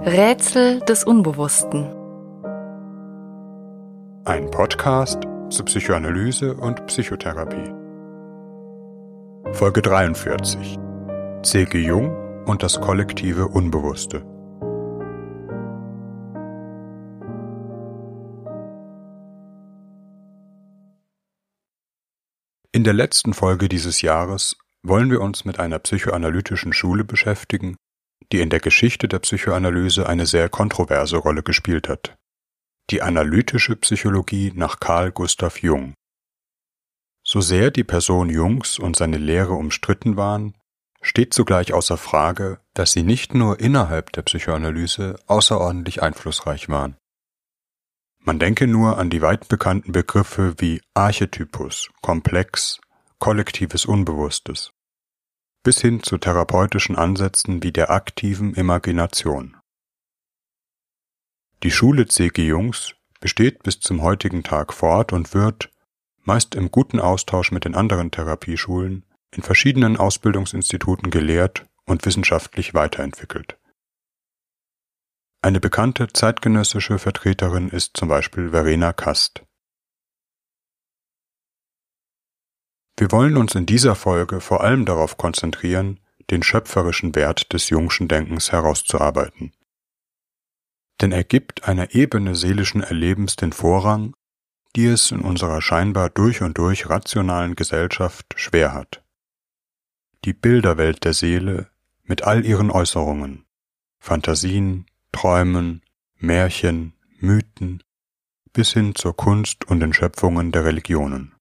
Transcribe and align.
Rätsel 0.00 0.80
des 0.80 1.04
Unbewussten. 1.04 1.84
Ein 4.24 4.50
Podcast 4.50 5.22
zur 5.50 5.64
Psychoanalyse 5.66 6.54
und 6.54 6.84
Psychotherapie. 6.86 7.72
Folge 9.52 9.82
43. 9.82 10.78
C.G. 11.42 11.78
Jung 11.78 12.44
und 12.44 12.64
das 12.64 12.80
kollektive 12.80 13.46
Unbewusste. 13.46 14.26
In 22.72 22.82
der 22.82 22.94
letzten 22.94 23.32
Folge 23.32 23.68
dieses 23.68 24.02
Jahres 24.02 24.56
wollen 24.82 25.10
wir 25.10 25.20
uns 25.20 25.44
mit 25.44 25.60
einer 25.60 25.78
psychoanalytischen 25.78 26.72
Schule 26.72 27.04
beschäftigen, 27.04 27.76
die 28.32 28.40
in 28.40 28.50
der 28.50 28.60
Geschichte 28.60 29.08
der 29.08 29.18
Psychoanalyse 29.20 30.08
eine 30.08 30.26
sehr 30.26 30.48
kontroverse 30.48 31.16
Rolle 31.16 31.42
gespielt 31.42 31.88
hat. 31.88 32.16
Die 32.90 33.02
analytische 33.02 33.76
Psychologie 33.76 34.52
nach 34.54 34.80
Carl 34.80 35.10
Gustav 35.12 35.62
Jung. 35.62 35.94
So 37.22 37.40
sehr 37.40 37.70
die 37.70 37.84
Person 37.84 38.28
Jungs 38.28 38.78
und 38.78 38.96
seine 38.96 39.16
Lehre 39.16 39.54
umstritten 39.54 40.16
waren, 40.16 40.54
steht 41.00 41.32
zugleich 41.32 41.72
außer 41.72 41.96
Frage, 41.96 42.60
dass 42.74 42.92
sie 42.92 43.02
nicht 43.02 43.34
nur 43.34 43.60
innerhalb 43.60 44.12
der 44.12 44.22
Psychoanalyse 44.22 45.16
außerordentlich 45.26 46.02
einflussreich 46.02 46.68
waren. 46.68 46.96
Man 48.20 48.38
denke 48.38 48.66
nur 48.66 48.98
an 48.98 49.10
die 49.10 49.22
weit 49.22 49.48
bekannten 49.48 49.92
Begriffe 49.92 50.54
wie 50.58 50.80
Archetypus, 50.94 51.90
Komplex, 52.00 52.80
kollektives 53.18 53.84
Unbewusstes 53.84 54.72
bis 55.64 55.80
hin 55.80 56.02
zu 56.02 56.18
therapeutischen 56.18 56.94
Ansätzen 56.94 57.62
wie 57.62 57.72
der 57.72 57.90
aktiven 57.90 58.54
Imagination. 58.54 59.56
Die 61.64 61.70
Schule 61.70 62.06
C.G. 62.06 62.46
Jungs 62.46 62.94
besteht 63.20 63.62
bis 63.62 63.80
zum 63.80 64.02
heutigen 64.02 64.42
Tag 64.42 64.74
fort 64.74 65.12
und 65.14 65.32
wird, 65.32 65.70
meist 66.22 66.54
im 66.54 66.70
guten 66.70 67.00
Austausch 67.00 67.50
mit 67.50 67.64
den 67.64 67.74
anderen 67.74 68.10
Therapieschulen, 68.10 69.06
in 69.34 69.42
verschiedenen 69.42 69.96
Ausbildungsinstituten 69.96 71.10
gelehrt 71.10 71.66
und 71.86 72.04
wissenschaftlich 72.04 72.74
weiterentwickelt. 72.74 73.58
Eine 75.40 75.60
bekannte 75.60 76.08
zeitgenössische 76.08 76.98
Vertreterin 76.98 77.68
ist 77.68 77.96
zum 77.96 78.08
Beispiel 78.08 78.50
Verena 78.50 78.92
Kast. 78.92 79.43
Wir 82.96 83.10
wollen 83.10 83.36
uns 83.36 83.54
in 83.54 83.66
dieser 83.66 83.96
Folge 83.96 84.40
vor 84.40 84.62
allem 84.62 84.84
darauf 84.84 85.16
konzentrieren, 85.16 86.00
den 86.30 86.42
schöpferischen 86.42 87.14
Wert 87.14 87.52
des 87.52 87.68
Jungschen 87.68 88.08
Denkens 88.08 88.52
herauszuarbeiten. 88.52 89.52
Denn 91.00 91.10
er 91.10 91.24
gibt 91.24 91.64
einer 91.68 91.94
Ebene 91.94 92.36
seelischen 92.36 92.82
Erlebens 92.82 93.36
den 93.36 93.52
Vorrang, 93.52 94.14
die 94.76 94.86
es 94.86 95.10
in 95.10 95.20
unserer 95.20 95.60
scheinbar 95.60 96.08
durch 96.08 96.42
und 96.42 96.56
durch 96.56 96.88
rationalen 96.88 97.56
Gesellschaft 97.56 98.26
schwer 98.36 98.72
hat. 98.72 99.02
Die 100.24 100.32
Bilderwelt 100.32 101.04
der 101.04 101.12
Seele 101.12 101.70
mit 102.04 102.22
all 102.22 102.44
ihren 102.44 102.70
Äußerungen, 102.70 103.44
Fantasien, 103.98 104.86
Träumen, 105.12 105.82
Märchen, 106.16 106.94
Mythen, 107.18 107.82
bis 108.52 108.72
hin 108.72 108.94
zur 108.94 109.16
Kunst 109.16 109.64
und 109.64 109.80
den 109.80 109.92
Schöpfungen 109.92 110.52
der 110.52 110.64
Religionen. 110.64 111.33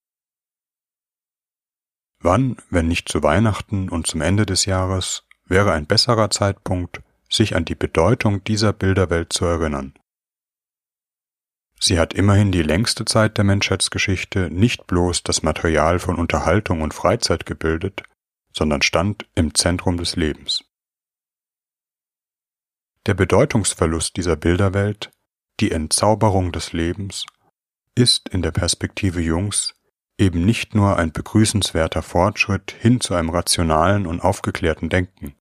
Wann, 2.23 2.55
wenn 2.69 2.87
nicht 2.87 3.09
zu 3.09 3.21
Weihnachten 3.21 3.89
und 3.89 4.07
zum 4.07 4.21
Ende 4.21 4.45
des 4.45 4.65
Jahres, 4.65 5.27
wäre 5.45 5.73
ein 5.73 5.85
besserer 5.85 6.29
Zeitpunkt, 6.29 7.01
sich 7.29 7.53
an 7.53 7.65
die 7.65 7.75
Bedeutung 7.75 8.41
dieser 8.45 8.71
Bilderwelt 8.71 9.33
zu 9.33 9.43
erinnern. 9.43 9.93
Sie 11.81 11.99
hat 11.99 12.13
immerhin 12.13 12.53
die 12.53 12.63
längste 12.63 13.03
Zeit 13.03 13.37
der 13.37 13.43
Menschheitsgeschichte 13.43 14.49
nicht 14.49 14.87
bloß 14.87 15.23
das 15.23 15.43
Material 15.43 15.99
von 15.99 16.15
Unterhaltung 16.15 16.79
und 16.81 16.93
Freizeit 16.93 17.45
gebildet, 17.45 18.03
sondern 18.55 18.81
stand 18.81 19.25
im 19.35 19.53
Zentrum 19.53 19.97
des 19.97 20.15
Lebens. 20.15 20.63
Der 23.05 23.15
Bedeutungsverlust 23.15 24.15
dieser 24.15 24.37
Bilderwelt, 24.37 25.11
die 25.59 25.71
Entzauberung 25.71 26.53
des 26.53 26.71
Lebens, 26.71 27.25
ist 27.95 28.29
in 28.29 28.41
der 28.41 28.51
Perspektive 28.51 29.19
Jungs 29.19 29.73
eben 30.17 30.45
nicht 30.45 30.75
nur 30.75 30.97
ein 30.97 31.11
begrüßenswerter 31.11 32.01
Fortschritt 32.01 32.71
hin 32.71 33.01
zu 33.01 33.15
einem 33.15 33.29
rationalen 33.29 34.05
und 34.05 34.21
aufgeklärten 34.21 34.89
Denken, 34.89 35.35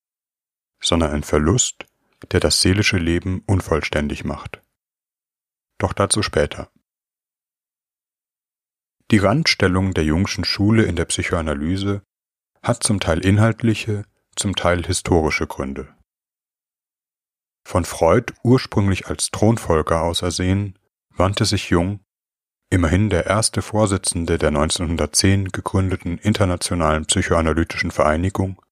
sondern 0.81 1.11
ein 1.13 1.23
Verlust, 1.23 1.87
der 2.31 2.41
das 2.41 2.61
seelische 2.61 2.99
Leben 2.99 3.43
unvollständig 3.47 4.25
macht. 4.25 4.63
Doch 5.79 5.93
dazu 5.93 6.23
später. 6.23 6.71
Die 9.11 9.19
Randstellung 9.19 9.93
der 9.93 10.05
Jungschen 10.05 10.45
Schule 10.45 10.85
in 10.85 10.97
der 10.97 11.05
Psychoanalyse 11.05 12.03
hat 12.63 12.83
zum 12.83 13.01
Teil 13.01 13.25
inhaltliche, 13.25 14.05
zum 14.37 14.57
Teil 14.57 14.87
historische 14.87 15.47
Gründe. 15.47 15.95
Von 17.65 17.85
Freud 17.85 18.33
ursprünglich 18.43 19.09
als 19.09 19.31
Thronfolger 19.31 20.03
ausersehen, 20.03 20.79
wandte 21.11 21.45
sich 21.45 21.69
Jung 21.69 22.01
immerhin 22.73 23.11
der 23.11 23.27
erste 23.27 23.61
Vorsitzende 23.61 24.39
der 24.39 24.49
1910 24.49 25.51
gegründeten 25.53 26.17
Internationalen 26.17 27.05
Psychoanalytischen 27.05 27.91
Vereinigung, 27.91 28.63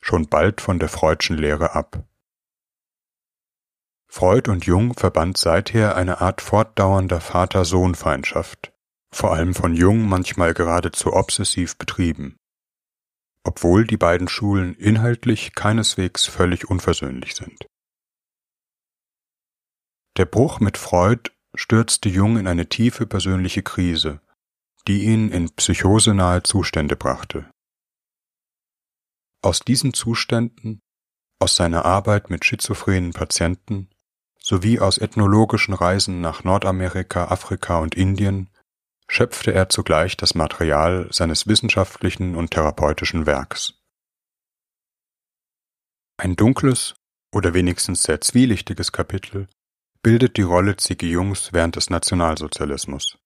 schon 0.00 0.26
bald 0.26 0.60
von 0.60 0.80
der 0.80 0.88
Freudschen 0.88 1.38
Lehre 1.38 1.72
ab. 1.72 2.02
Freud 4.08 4.50
und 4.50 4.66
Jung 4.66 4.94
verband 4.94 5.38
seither 5.38 5.94
eine 5.94 6.20
Art 6.20 6.40
fortdauernder 6.40 7.20
Vater-Sohn-Feindschaft, 7.20 8.72
vor 9.12 9.32
allem 9.32 9.54
von 9.54 9.74
Jung 9.74 10.08
manchmal 10.08 10.52
geradezu 10.52 11.12
obsessiv 11.12 11.78
betrieben, 11.78 12.36
obwohl 13.44 13.86
die 13.86 13.96
beiden 13.96 14.26
Schulen 14.26 14.74
inhaltlich 14.74 15.54
keineswegs 15.54 16.26
völlig 16.26 16.68
unversöhnlich 16.68 17.36
sind. 17.36 17.66
Der 20.16 20.26
Bruch 20.26 20.58
mit 20.58 20.76
Freud 20.76 21.30
stürzte 21.54 22.08
Jung 22.08 22.38
in 22.38 22.46
eine 22.46 22.68
tiefe 22.68 23.06
persönliche 23.06 23.62
Krise, 23.62 24.20
die 24.86 25.04
ihn 25.04 25.30
in 25.30 25.50
psychosenahe 25.50 26.42
Zustände 26.42 26.96
brachte. 26.96 27.48
Aus 29.42 29.60
diesen 29.60 29.94
Zuständen, 29.94 30.80
aus 31.38 31.56
seiner 31.56 31.84
Arbeit 31.84 32.30
mit 32.30 32.44
schizophrenen 32.44 33.12
Patienten 33.12 33.90
sowie 34.38 34.78
aus 34.78 34.98
ethnologischen 34.98 35.74
Reisen 35.74 36.20
nach 36.20 36.44
Nordamerika, 36.44 37.28
Afrika 37.28 37.78
und 37.78 37.94
Indien 37.94 38.50
schöpfte 39.08 39.52
er 39.52 39.68
zugleich 39.68 40.16
das 40.16 40.34
Material 40.34 41.08
seines 41.10 41.46
wissenschaftlichen 41.46 42.36
und 42.36 42.50
therapeutischen 42.50 43.26
Werks. 43.26 43.74
Ein 46.16 46.36
dunkles 46.36 46.94
oder 47.32 47.54
wenigstens 47.54 48.02
sehr 48.02 48.20
zwielichtiges 48.20 48.92
Kapitel 48.92 49.48
bildet 50.04 50.36
die 50.36 50.42
Rolle 50.42 50.76
Ziggy 50.76 51.10
Jungs 51.10 51.54
während 51.54 51.76
des 51.76 51.88
Nationalsozialismus. 51.88 53.16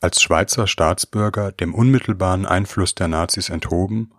Als 0.00 0.22
Schweizer 0.22 0.68
Staatsbürger 0.68 1.50
dem 1.50 1.74
unmittelbaren 1.74 2.46
Einfluss 2.46 2.94
der 2.94 3.08
Nazis 3.08 3.48
enthoben, 3.48 4.14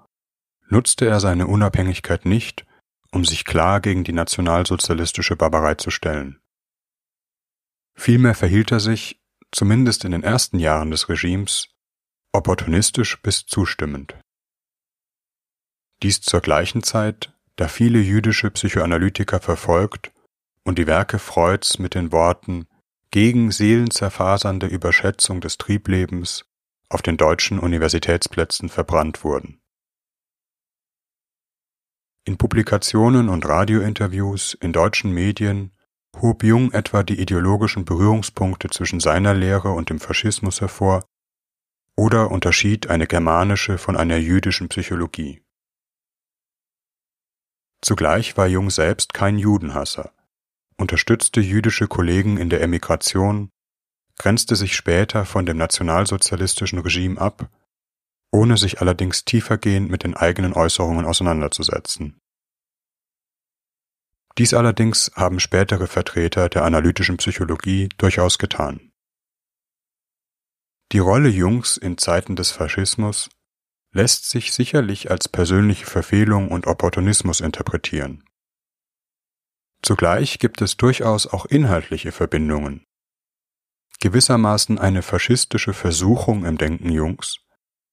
nutzte 0.68 1.06
er 1.06 1.22
seine 1.22 1.48
Unabhängigkeit 1.48 2.26
nicht, 2.26 2.66
um 3.12 3.24
sich 3.24 3.46
klar 3.46 3.80
gegen 3.80 4.03
die 4.03 4.12
nationalsozialistische 4.12 5.38
Barbarei 5.38 5.76
zu 5.76 5.90
stellen. 5.90 6.42
Vielmehr 7.94 8.36
verhielt 8.36 8.74
er 8.74 8.82
sich, 8.82 9.22
zumindest 9.53 10.03
in 10.03 10.12
den 10.12 10.24
ersten 10.24 10.59
Jahren 10.59 10.92
des 10.92 11.08
Regimes, 11.08 11.70
opportunistisch 12.34 13.22
bis 13.22 13.46
zustimmend. 13.46 14.20
Dies 16.03 16.20
zur 16.20 16.42
gleichen 16.42 16.84
Zeit, 16.84 17.34
da 17.56 17.70
viele 17.70 18.00
jüdische 18.00 18.52
Psychoanalytiker 18.52 19.40
verfolgt 19.40 20.12
und 20.66 20.79
die 20.79 20.88
Werke 20.88 21.20
Freuds 21.20 21.79
mit 21.79 21.96
den 21.96 22.12
Worten 22.12 22.67
gegen 23.12 23.52
seelenzerfasernde 23.52 24.67
Überschätzung 24.67 25.40
des 25.40 25.58
Trieblebens 25.58 26.46
auf 26.90 27.02
den 27.02 27.17
deutschen 27.17 27.59
Universitätsplätzen 27.59 28.67
verbrannt 28.70 29.23
wurden. 29.23 29.62
In 32.26 32.38
Publikationen 32.38 33.29
und 33.29 33.46
Radiointerviews 33.47 34.56
in 34.56 34.73
deutschen 34.73 35.12
Medien 35.12 35.72
hob 36.20 36.44
Jung 36.44 36.72
etwa 36.72 37.03
die 37.03 37.20
ideologischen 37.20 37.85
Berührungspunkte 37.85 38.70
zwischen 38.70 39.00
seiner 39.00 39.34
Lehre 39.34 39.72
und 39.72 39.90
dem 39.90 40.00
Faschismus 40.00 40.62
hervor 40.62 41.06
oder 41.96 42.32
unterschied 42.32 42.88
eine 42.90 43.06
germanische 43.06 43.78
von 43.78 43.96
einer 43.96 44.17
jüdischen 44.17 44.70
Psychologie. 44.70 45.44
Zugleich 47.82 48.35
war 48.35 48.47
Jung 48.47 48.72
selbst 48.72 49.14
kein 49.14 49.38
Judenhasser 49.38 50.15
unterstützte 50.78 51.42
jüdische 51.42 51.88
Kollegen 51.88 52.38
in 52.38 52.50
der 52.50 52.62
Emigration, 52.62 53.50
grenzte 54.18 54.56
sich 54.56 54.76
später 54.76 55.26
von 55.26 55.46
dem 55.46 55.58
nationalsozialistischen 55.58 56.80
Regime 56.80 57.20
ab, 57.20 57.50
ohne 58.32 58.58
sich 58.58 58.82
allerdings 58.82 59.26
tiefergehend 59.26 59.90
mit 59.90 60.04
den 60.04 60.16
eigenen 60.16 60.54
Äußerungen 60.54 61.06
auseinanderzusetzen. 61.06 62.20
Dies 64.38 64.54
allerdings 64.54 65.12
haben 65.16 65.40
spätere 65.40 65.88
Vertreter 65.88 66.50
der 66.50 66.66
analytischen 66.66 67.18
Psychologie 67.18 67.88
durchaus 67.98 68.38
getan. 68.38 68.92
Die 70.92 71.00
Rolle 71.00 71.30
Jungs 71.30 71.78
in 71.78 71.98
Zeiten 71.98 72.36
des 72.36 72.52
Faschismus 72.52 73.30
lässt 73.94 74.30
sich 74.30 74.52
sicherlich 74.52 75.10
als 75.10 75.30
persönliche 75.30 75.86
Verfehlung 75.86 76.50
und 76.50 76.68
Opportunismus 76.68 77.40
interpretieren. 77.40 78.25
Zugleich 79.82 80.40
gibt 80.40 80.62
es 80.62 80.78
durchaus 80.78 81.28
auch 81.28 81.46
inhaltliche 81.46 82.12
Verbindungen. 82.12 82.86
Gewissermaßen 84.00 84.78
eine 84.78 85.02
faschistische 85.02 85.74
Versuchung 85.74 86.46
im 86.46 86.58
Denken 86.58 86.92
Jungs, 86.92 87.40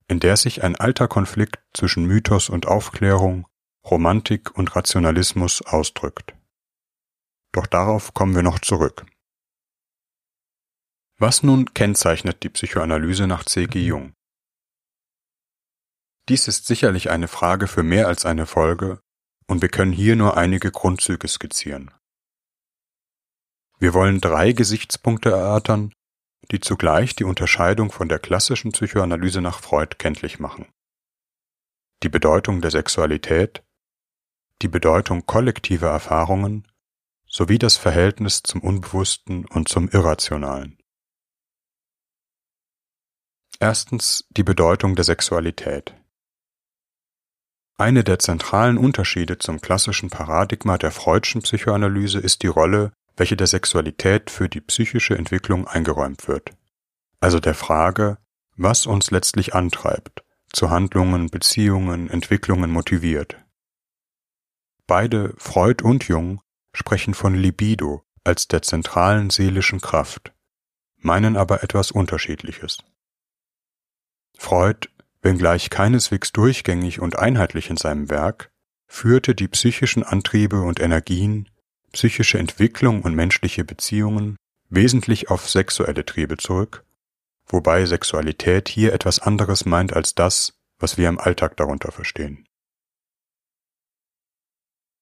in 0.08 0.20
der 0.20 0.36
sich 0.36 0.62
ein 0.62 0.76
alter 0.76 1.08
Konflikt 1.08 1.60
zwischen 1.72 2.04
Mythos 2.04 2.48
und 2.48 2.66
Aufklärung, 2.66 3.46
Romantik 3.84 4.56
und 4.56 4.76
Rationalismus 4.76 5.62
ausdrückt. 5.62 6.34
Doch 7.52 7.66
darauf 7.66 8.14
kommen 8.14 8.34
wir 8.34 8.42
noch 8.42 8.58
zurück. 8.58 9.06
Was 11.18 11.42
nun 11.42 11.72
kennzeichnet 11.74 12.42
die 12.42 12.48
Psychoanalyse 12.48 13.26
nach 13.26 13.44
C.G. 13.44 13.84
Jung? 13.84 14.14
Dies 16.28 16.48
ist 16.48 16.66
sicherlich 16.66 17.10
eine 17.10 17.28
Frage 17.28 17.66
für 17.66 17.82
mehr 17.82 18.06
als 18.06 18.24
eine 18.24 18.46
Folge, 18.46 19.01
und 19.52 19.60
wir 19.60 19.68
können 19.68 19.92
hier 19.92 20.16
nur 20.16 20.38
einige 20.38 20.70
Grundzüge 20.70 21.28
skizzieren. 21.28 21.90
Wir 23.78 23.92
wollen 23.92 24.18
drei 24.18 24.52
Gesichtspunkte 24.52 25.30
erörtern, 25.30 25.92
die 26.50 26.58
zugleich 26.58 27.14
die 27.16 27.24
Unterscheidung 27.24 27.92
von 27.92 28.08
der 28.08 28.18
klassischen 28.18 28.72
Psychoanalyse 28.72 29.42
nach 29.42 29.60
Freud 29.60 29.96
kenntlich 29.98 30.40
machen. 30.40 30.66
Die 32.02 32.08
Bedeutung 32.08 32.62
der 32.62 32.70
Sexualität, 32.70 33.62
die 34.62 34.68
Bedeutung 34.68 35.26
kollektiver 35.26 35.90
Erfahrungen 35.90 36.66
sowie 37.26 37.58
das 37.58 37.76
Verhältnis 37.76 38.42
zum 38.42 38.62
Unbewussten 38.62 39.44
und 39.44 39.68
zum 39.68 39.90
Irrationalen. 39.90 40.78
Erstens 43.60 44.26
die 44.30 44.44
Bedeutung 44.44 44.96
der 44.96 45.04
Sexualität. 45.04 45.94
Eine 47.82 48.04
der 48.04 48.20
zentralen 48.20 48.78
Unterschiede 48.78 49.38
zum 49.38 49.60
klassischen 49.60 50.08
Paradigma 50.08 50.78
der 50.78 50.92
Freudschen 50.92 51.42
Psychoanalyse 51.42 52.20
ist 52.20 52.44
die 52.44 52.46
Rolle, 52.46 52.92
welche 53.16 53.36
der 53.36 53.48
Sexualität 53.48 54.30
für 54.30 54.48
die 54.48 54.60
psychische 54.60 55.18
Entwicklung 55.18 55.66
eingeräumt 55.66 56.28
wird, 56.28 56.50
also 57.18 57.40
der 57.40 57.54
Frage, 57.54 58.18
was 58.54 58.86
uns 58.86 59.10
letztlich 59.10 59.56
antreibt, 59.56 60.22
zu 60.52 60.70
Handlungen, 60.70 61.26
Beziehungen, 61.26 62.08
Entwicklungen 62.08 62.70
motiviert. 62.70 63.36
Beide, 64.86 65.34
Freud 65.36 65.82
und 65.82 66.06
Jung, 66.06 66.40
sprechen 66.72 67.14
von 67.14 67.34
Libido 67.34 68.04
als 68.22 68.46
der 68.46 68.62
zentralen 68.62 69.30
seelischen 69.30 69.80
Kraft, 69.80 70.32
meinen 70.98 71.36
aber 71.36 71.64
etwas 71.64 71.90
Unterschiedliches. 71.90 72.78
Freud 74.38 74.88
wenngleich 75.22 75.70
keineswegs 75.70 76.32
durchgängig 76.32 77.00
und 77.00 77.18
einheitlich 77.18 77.70
in 77.70 77.76
seinem 77.76 78.10
Werk, 78.10 78.50
führte 78.86 79.34
die 79.34 79.48
psychischen 79.48 80.02
Antriebe 80.02 80.60
und 80.62 80.80
Energien, 80.80 81.48
psychische 81.92 82.38
Entwicklung 82.38 83.02
und 83.02 83.14
menschliche 83.14 83.64
Beziehungen 83.64 84.36
wesentlich 84.68 85.30
auf 85.30 85.48
sexuelle 85.48 86.04
Triebe 86.04 86.36
zurück, 86.36 86.84
wobei 87.46 87.86
Sexualität 87.86 88.68
hier 88.68 88.92
etwas 88.92 89.18
anderes 89.18 89.64
meint 89.64 89.92
als 89.92 90.14
das, 90.14 90.54
was 90.78 90.98
wir 90.98 91.08
im 91.08 91.18
Alltag 91.18 91.56
darunter 91.56 91.92
verstehen. 91.92 92.46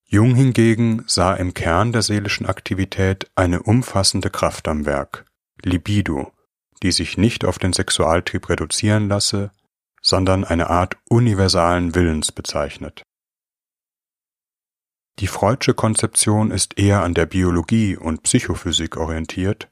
Jung 0.05 0.35
hingegen 0.35 1.05
sah 1.07 1.35
im 1.35 1.55
Kern 1.55 1.93
der 1.93 2.03
seelischen 2.03 2.47
Aktivität 2.47 3.31
eine 3.37 3.63
umfassende 3.63 4.29
Kraft 4.29 4.67
am 4.67 4.85
Werk, 4.85 5.25
Libido, 5.63 6.33
die 6.83 6.91
sich 6.91 7.17
nicht 7.17 7.45
auf 7.45 7.61
den 7.61 7.73
Sexualtrieb 7.73 8.49
reduzieren 8.49 9.09
lasse, 9.09 9.53
sondern 10.01 10.45
eine 10.45 10.71
Art 10.71 10.97
universalen 11.09 11.95
Willens 11.95 12.33
bezeichnet. 12.33 13.03
Die 15.19 15.27
Freudsche 15.27 15.75
Konzeption 15.75 16.51
ist 16.51 16.79
eher 16.79 17.03
an 17.03 17.13
der 17.13 17.27
Biologie 17.27 17.97
und 17.97 18.23
Psychophysik 18.23 18.97
orientiert, 18.97 19.69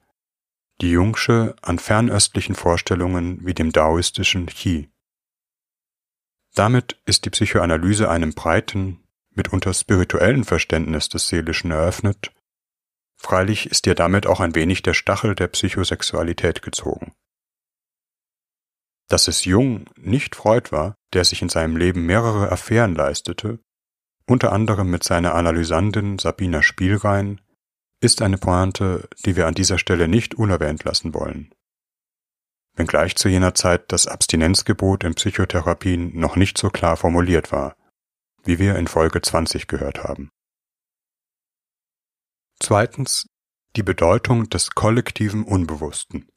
die 0.81 0.91
Jungsche 0.91 1.57
an 1.63 1.79
fernöstlichen 1.79 2.55
Vorstellungen 2.55 3.45
wie 3.47 3.55
dem 3.55 3.73
daoistischen 3.73 4.47
Qi. 4.47 4.91
Damit 6.55 7.01
ist 7.07 7.25
die 7.25 7.31
Psychoanalyse 7.31 8.11
einem 8.11 8.35
breiten, 8.35 9.03
mitunter 9.31 9.73
spirituellen 9.73 10.45
Verständnis 10.45 11.09
des 11.09 11.29
Seelischen 11.29 11.71
eröffnet, 11.71 12.33
freilich 13.17 13.71
ist 13.71 13.87
ihr 13.87 13.95
damit 13.95 14.27
auch 14.27 14.41
ein 14.41 14.55
wenig 14.55 14.83
der 14.83 14.95
Stachel 14.95 15.35
der 15.35 15.49
Psychosexualität 15.49 16.63
gezogen. 16.63 17.15
Dass 19.09 19.27
es 19.27 19.45
Jung, 19.45 19.87
nicht 19.97 20.37
Freud 20.37 20.71
war, 20.71 20.95
der 21.15 21.25
sich 21.25 21.43
in 21.43 21.49
seinem 21.49 21.77
Leben 21.77 22.05
mehrere 22.05 22.53
Affären 22.53 22.95
leistete, 22.95 23.59
unter 24.27 24.53
anderem 24.53 24.91
mit 24.91 25.03
seiner 25.03 25.35
Analysandin 25.35 26.19
Sabina 26.19 26.63
Spielrein, 26.63 27.41
ist 28.01 28.23
eine 28.23 28.39
Pointe, 28.39 29.09
die 29.25 29.35
wir 29.35 29.47
an 29.47 29.55
dieser 29.55 29.79
Stelle 29.79 30.07
nicht 30.07 30.35
unerwähnt 30.35 30.85
lassen 30.85 31.15
wollen. 31.15 31.53
Wenngleich 32.75 33.17
zu 33.17 33.29
jener 33.29 33.55
Zeit 33.55 33.91
das 33.91 34.07
Abstinenzgebot 34.07 35.03
in 35.03 35.15
Psychotherapien 35.15 36.17
noch 36.17 36.37
nicht 36.37 36.59
so 36.59 36.71
klar 36.71 36.97
formuliert 36.97 37.51
war, 37.51 37.77
wie 38.45 38.59
wir 38.59 38.77
in 38.77 38.87
Folge 38.87 39.21
20 39.21 39.67
gehört 39.67 40.05
haben. 40.05 40.31
Zweitens 42.61 43.27
die 43.75 43.83
Bedeutung 43.83 44.49
des 44.49 44.71
kollektiven 44.71 45.45
Unbewussten. 45.45 46.29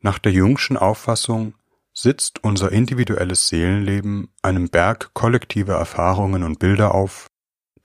Nach 0.00 0.18
der 0.18 0.32
Jungschen 0.32 0.76
Auffassung 0.76 1.54
sitzt 1.92 2.44
unser 2.44 2.70
individuelles 2.70 3.48
Seelenleben 3.48 4.32
einem 4.42 4.68
Berg 4.68 5.12
kollektiver 5.14 5.74
Erfahrungen 5.74 6.44
und 6.44 6.60
Bilder 6.60 6.94
auf, 6.94 7.26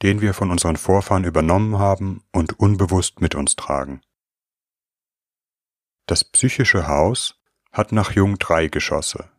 den 0.03 0.21
wir 0.21 0.35
von 0.35 0.51
unseren 0.51 0.77
Vorfahren 0.77 1.23
übernommen 1.23 1.79
haben 1.79 2.21
und 2.31 2.59
unbewusst 2.59 3.21
mit 3.21 3.33
uns 3.33 3.55
tragen. 3.55 4.01
Das 6.05 6.23
psychische 6.23 6.87
Haus 6.87 7.41
hat 7.71 7.91
nach 7.91 8.11
Jung 8.11 8.37
drei 8.37 8.67
Geschosse. 8.67 9.29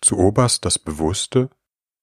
Zuoberst 0.00 0.64
das 0.64 0.78
Bewusste, 0.78 1.50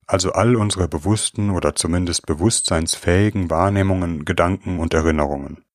also 0.06 0.32
all 0.32 0.56
unsere 0.56 0.88
bewussten 0.88 1.50
oder 1.50 1.76
zumindest 1.76 2.26
bewusstseinsfähigen 2.28 3.50
Wahrnehmungen, 3.50 4.24
Gedanken 4.24 4.80
und 4.80 4.94
Erinnerungen 4.94 5.67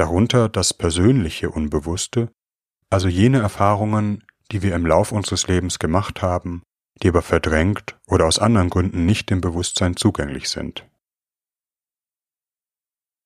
darunter 0.00 0.48
das 0.48 0.72
persönliche 0.72 1.50
Unbewusste, 1.50 2.32
also 2.88 3.06
jene 3.06 3.40
Erfahrungen, 3.40 4.24
die 4.50 4.62
wir 4.62 4.74
im 4.74 4.86
Lauf 4.86 5.12
unseres 5.12 5.46
Lebens 5.46 5.78
gemacht 5.78 6.22
haben, 6.22 6.62
die 7.02 7.08
aber 7.08 7.20
verdrängt 7.20 7.98
oder 8.06 8.26
aus 8.26 8.38
anderen 8.38 8.70
Gründen 8.70 9.04
nicht 9.04 9.28
dem 9.28 9.42
Bewusstsein 9.42 9.96
zugänglich 9.96 10.48
sind. 10.48 10.88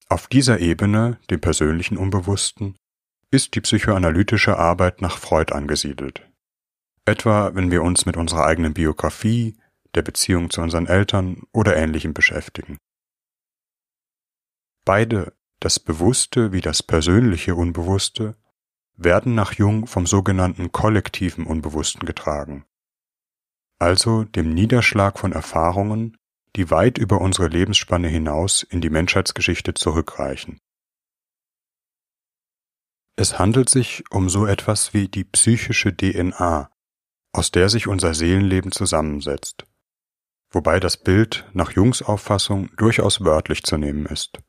Auf 0.08 0.26
dieser 0.26 0.58
Ebene, 0.58 1.20
dem 1.30 1.40
persönlichen 1.40 1.96
Unbewussten, 1.96 2.76
ist 3.30 3.54
die 3.54 3.60
psychoanalytische 3.60 4.58
Arbeit 4.58 5.00
nach 5.00 5.18
Freud 5.18 5.54
angesiedelt. 5.54 6.28
Etwa 7.04 7.54
wenn 7.54 7.70
wir 7.70 7.84
uns 7.84 8.04
mit 8.04 8.16
unserer 8.16 8.46
eigenen 8.46 8.74
Biografie, 8.74 9.56
der 9.94 10.02
Beziehung 10.02 10.50
zu 10.50 10.60
unseren 10.60 10.88
Eltern 10.88 11.44
oder 11.52 11.76
ähnlichem 11.76 12.14
beschäftigen. 12.14 12.78
Beide 14.84 15.32
das 15.64 15.80
Bewusste 15.80 16.52
wie 16.52 16.61
das 16.61 16.83
persönliche 16.83 17.54
Unbewusste 17.54 18.37
werden 18.97 19.35
nach 19.35 19.54
Jung 19.54 19.87
vom 19.87 20.06
sogenannten 20.06 20.73
kollektiven 20.73 21.47
Unbewussten 21.47 22.04
getragen, 22.04 22.66
also 23.78 24.25
dem 24.25 24.52
Niederschlag 24.52 25.18
von 25.18 25.33
Erfahrungen, 25.33 26.18
die 26.54 26.71
weit 26.71 26.99
über 26.99 27.23
unsere 27.23 27.49
Lebensspanne 27.49 28.09
hinaus 28.09 28.62
in 28.62 28.83
die 28.83 28.90
Menschheitsgeschichte 28.90 29.73
zurückreichen. 29.73 30.61
Es 33.16 33.38
handelt 33.38 33.71
sich 33.71 34.04
um 34.11 34.28
so 34.28 34.44
etwas 34.44 34.92
wie 34.92 35.09
die 35.09 35.25
psychische 35.25 35.97
DNA, 35.97 36.71
aus 37.33 37.52
der 37.52 37.71
sich 37.71 37.87
unser 37.87 38.12
Seelenleben 38.12 38.71
zusammensetzt, 38.71 39.64
wobei 40.50 40.78
das 40.78 40.99
Bild 40.99 41.49
nach 41.54 41.71
Jungs 41.71 42.02
Auffassung 42.02 42.68
durchaus 42.76 43.25
wörtlich 43.25 43.62
zu 43.62 43.78
nehmen 43.78 44.04
ist 44.04 44.42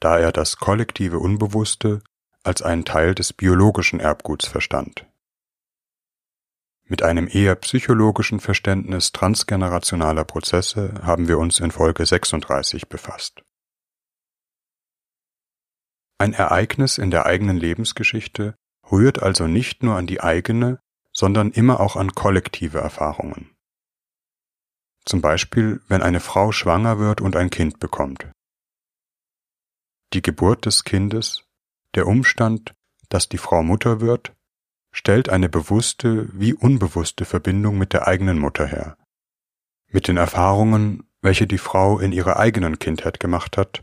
da 0.00 0.18
er 0.18 0.32
das 0.32 0.56
kollektive 0.56 1.18
Unbewusste 1.18 2.02
als 2.42 2.62
einen 2.62 2.84
Teil 2.84 3.14
des 3.14 3.32
biologischen 3.32 4.00
Erbguts 4.00 4.46
verstand. 4.46 5.06
Mit 6.86 7.02
einem 7.02 7.28
eher 7.30 7.54
psychologischen 7.56 8.40
Verständnis 8.40 9.12
transgenerationaler 9.12 10.24
Prozesse 10.24 11.00
haben 11.02 11.28
wir 11.28 11.38
uns 11.38 11.58
in 11.60 11.70
Folge 11.70 12.04
36 12.04 12.88
befasst. 12.88 13.42
Ein 16.18 16.34
Ereignis 16.34 16.98
in 16.98 17.10
der 17.10 17.26
eigenen 17.26 17.56
Lebensgeschichte 17.56 18.54
rührt 18.92 19.22
also 19.22 19.46
nicht 19.46 19.82
nur 19.82 19.96
an 19.96 20.06
die 20.06 20.20
eigene, 20.20 20.78
sondern 21.12 21.50
immer 21.50 21.80
auch 21.80 21.96
an 21.96 22.14
kollektive 22.14 22.78
Erfahrungen. 22.78 23.50
zum 25.06 25.20
Beispiel 25.20 25.82
wenn 25.88 26.02
eine 26.02 26.20
Frau 26.20 26.50
schwanger 26.52 26.98
wird 26.98 27.20
und 27.20 27.36
ein 27.36 27.50
Kind 27.50 27.78
bekommt. 27.78 28.26
Die 30.14 30.22
Geburt 30.22 30.64
des 30.64 30.84
Kindes, 30.84 31.42
der 31.96 32.06
Umstand, 32.06 32.76
dass 33.08 33.28
die 33.28 33.36
Frau 33.36 33.64
Mutter 33.64 34.00
wird, 34.00 34.32
stellt 34.92 35.28
eine 35.28 35.48
bewusste 35.48 36.28
wie 36.32 36.54
unbewusste 36.54 37.24
Verbindung 37.24 37.78
mit 37.78 37.92
der 37.92 38.06
eigenen 38.06 38.38
Mutter 38.38 38.64
her, 38.64 38.96
mit 39.88 40.06
den 40.06 40.16
Erfahrungen, 40.16 41.02
welche 41.20 41.48
die 41.48 41.58
Frau 41.58 41.98
in 41.98 42.12
ihrer 42.12 42.36
eigenen 42.36 42.78
Kindheit 42.78 43.18
gemacht 43.18 43.56
hat, 43.56 43.82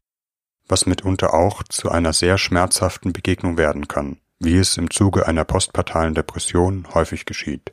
was 0.70 0.86
mitunter 0.86 1.34
auch 1.34 1.64
zu 1.64 1.92
einer 1.92 2.14
sehr 2.14 2.38
schmerzhaften 2.38 3.12
Begegnung 3.12 3.58
werden 3.58 3.90
kann, 3.90 4.22
wie 4.40 4.56
es 4.56 4.78
im 4.78 4.90
Zuge 4.90 5.28
einer 5.28 5.44
postpartalen 5.44 6.14
Depression 6.16 6.88
häufig 6.94 7.26
geschieht. 7.26 7.72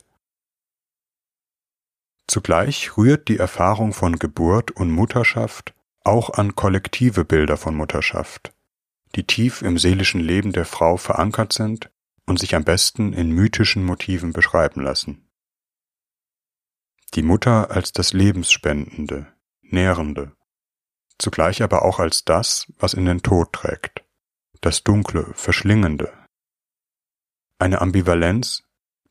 Zugleich 2.27 2.97
rührt 2.97 3.29
die 3.29 3.37
Erfahrung 3.37 3.93
von 3.93 4.19
Geburt 4.19 4.71
und 4.71 4.91
Mutterschaft 4.91 5.73
auch 6.03 6.31
an 6.31 6.55
kollektive 6.55 7.25
Bilder 7.25 7.57
von 7.57 7.75
Mutterschaft, 7.75 8.53
die 9.15 9.25
tief 9.25 9.61
im 9.61 9.77
seelischen 9.77 10.21
Leben 10.21 10.51
der 10.51 10.65
Frau 10.65 10.97
verankert 10.97 11.53
sind 11.53 11.89
und 12.25 12.39
sich 12.39 12.55
am 12.55 12.63
besten 12.63 13.13
in 13.13 13.31
mythischen 13.31 13.83
Motiven 13.83 14.33
beschreiben 14.33 14.81
lassen. 14.81 15.27
Die 17.15 17.23
Mutter 17.23 17.71
als 17.71 17.91
das 17.91 18.13
Lebensspendende, 18.13 19.27
Nährende, 19.61 20.35
zugleich 21.17 21.61
aber 21.63 21.83
auch 21.83 21.99
als 21.99 22.23
das, 22.23 22.71
was 22.77 22.93
in 22.93 23.05
den 23.05 23.21
Tod 23.21 23.53
trägt, 23.53 24.03
das 24.61 24.83
Dunkle, 24.83 25.31
Verschlingende. 25.33 26.13
Eine 27.57 27.81
Ambivalenz, 27.81 28.63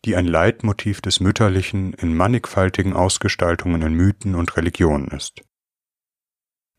die 0.05 0.17
ein 0.17 0.27
Leitmotiv 0.27 1.01
des 1.01 1.21
Mütterlichen 1.21 1.93
in 1.93 2.17
mannigfaltigen 2.17 2.93
Ausgestaltungen 2.93 3.83
in 3.83 3.95
Mythen 3.95 4.35
und 4.37 4.57
Religionen 4.57 5.09
ist. 5.09 5.43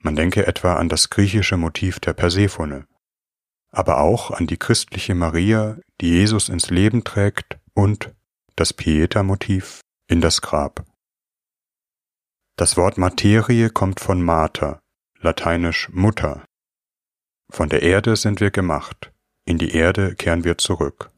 Man 0.01 0.15
denke 0.15 0.47
etwa 0.47 0.75
an 0.75 0.89
das 0.89 1.09
griechische 1.09 1.57
Motiv 1.57 1.99
der 1.99 2.13
Persephone, 2.13 2.87
aber 3.71 3.99
auch 3.99 4.31
an 4.31 4.47
die 4.47 4.57
christliche 4.57 5.13
Maria, 5.13 5.77
die 5.99 6.09
Jesus 6.09 6.49
ins 6.49 6.69
Leben 6.69 7.03
trägt 7.03 7.59
und 7.73 8.15
das 8.55 8.73
Pieta-Motiv 8.73 9.81
in 10.07 10.21
das 10.21 10.41
Grab. 10.41 10.85
Das 12.57 12.77
Wort 12.77 12.97
Materie 12.97 13.69
kommt 13.69 13.99
von 13.99 14.21
Mater, 14.21 14.79
lateinisch 15.19 15.89
Mutter. 15.89 16.43
Von 17.51 17.69
der 17.69 17.83
Erde 17.83 18.15
sind 18.15 18.39
wir 18.39 18.51
gemacht, 18.51 19.11
in 19.45 19.57
die 19.57 19.71
Erde 19.71 20.15
kehren 20.15 20.43
wir 20.43 20.57
zurück. 20.57 21.11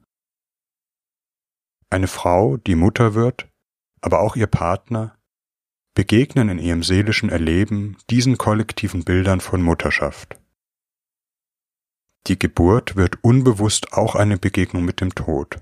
Eine 1.90 2.08
Frau, 2.08 2.58
die 2.58 2.76
Mutter 2.76 3.16
wird, 3.16 3.48
aber 4.02 4.22
auch 4.22 4.36
ihr 4.36 4.48
Partner, 4.48 5.18
begegnen 5.94 6.50
in 6.50 6.60
ihrem 6.60 6.84
seelischen 6.84 7.30
Erleben 7.30 7.98
diesen 8.10 8.38
kollektiven 8.38 9.04
Bildern 9.04 9.42
von 9.42 9.62
Mutterschaft. 9.62 10.40
Die 12.28 12.38
Geburt 12.38 12.96
wird 12.96 13.24
unbewusst 13.24 13.94
auch 13.94 14.16
eine 14.16 14.38
Begegnung 14.38 14.86
mit 14.86 15.02
dem 15.02 15.16
Tod, 15.16 15.62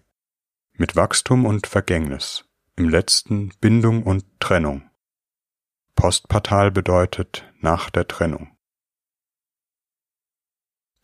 mit 0.73 0.95
Wachstum 0.95 1.45
und 1.45 1.67
Vergängnis, 1.67 2.45
im 2.75 2.89
letzten 2.89 3.49
Bindung 3.61 4.03
und 4.03 4.25
Trennung. 4.39 4.89
Postpartal 5.95 6.71
bedeutet 6.71 7.51
nach 7.59 7.89
der 7.89 8.07
Trennung. 8.07 8.55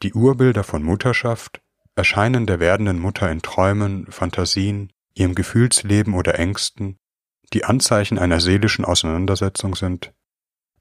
Die 0.04 0.14
Urbilder 0.14 0.64
von 0.64 0.84
Mutterschaft 0.84 1.62
erscheinen 1.96 2.46
der 2.46 2.60
werdenden 2.60 3.00
Mutter 3.00 3.32
in 3.32 3.42
Träumen, 3.42 4.06
Fantasien, 4.12 4.92
ihrem 5.14 5.36
Gefühlsleben 5.36 6.14
oder 6.14 6.38
Ängsten, 6.38 7.00
die 7.56 7.64
Anzeichen 7.64 8.20
einer 8.20 8.42
seelischen 8.42 8.84
Auseinandersetzung 8.84 9.76
sind, 9.76 10.14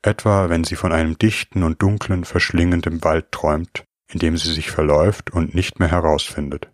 etwa 0.03 0.51
wenn 0.51 0.65
sie 0.65 0.75
von 0.75 0.93
einem 0.93 1.17
dichten 1.17 1.63
und 1.63 1.81
dunklen, 1.81 2.25
verschlingenden 2.25 3.05
Wald 3.05 3.31
träumt, 3.31 3.85
in 4.09 4.19
dem 4.19 4.37
sie 4.37 4.53
sich 4.53 4.73
verläuft 4.73 5.31
und 5.31 5.55
nicht 5.55 5.79
mehr 5.79 5.89
herausfindet. 5.89 6.73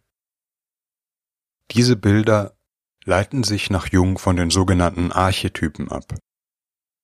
Diese 1.72 1.96
Bilder 1.96 2.56
leiten 3.04 3.44
sich 3.44 3.68
nach 3.68 3.88
Jung 3.88 4.18
von 4.18 4.36
den 4.36 4.48
sogenannten 4.48 5.12
Archetypen 5.12 5.90
ab, 5.90 6.14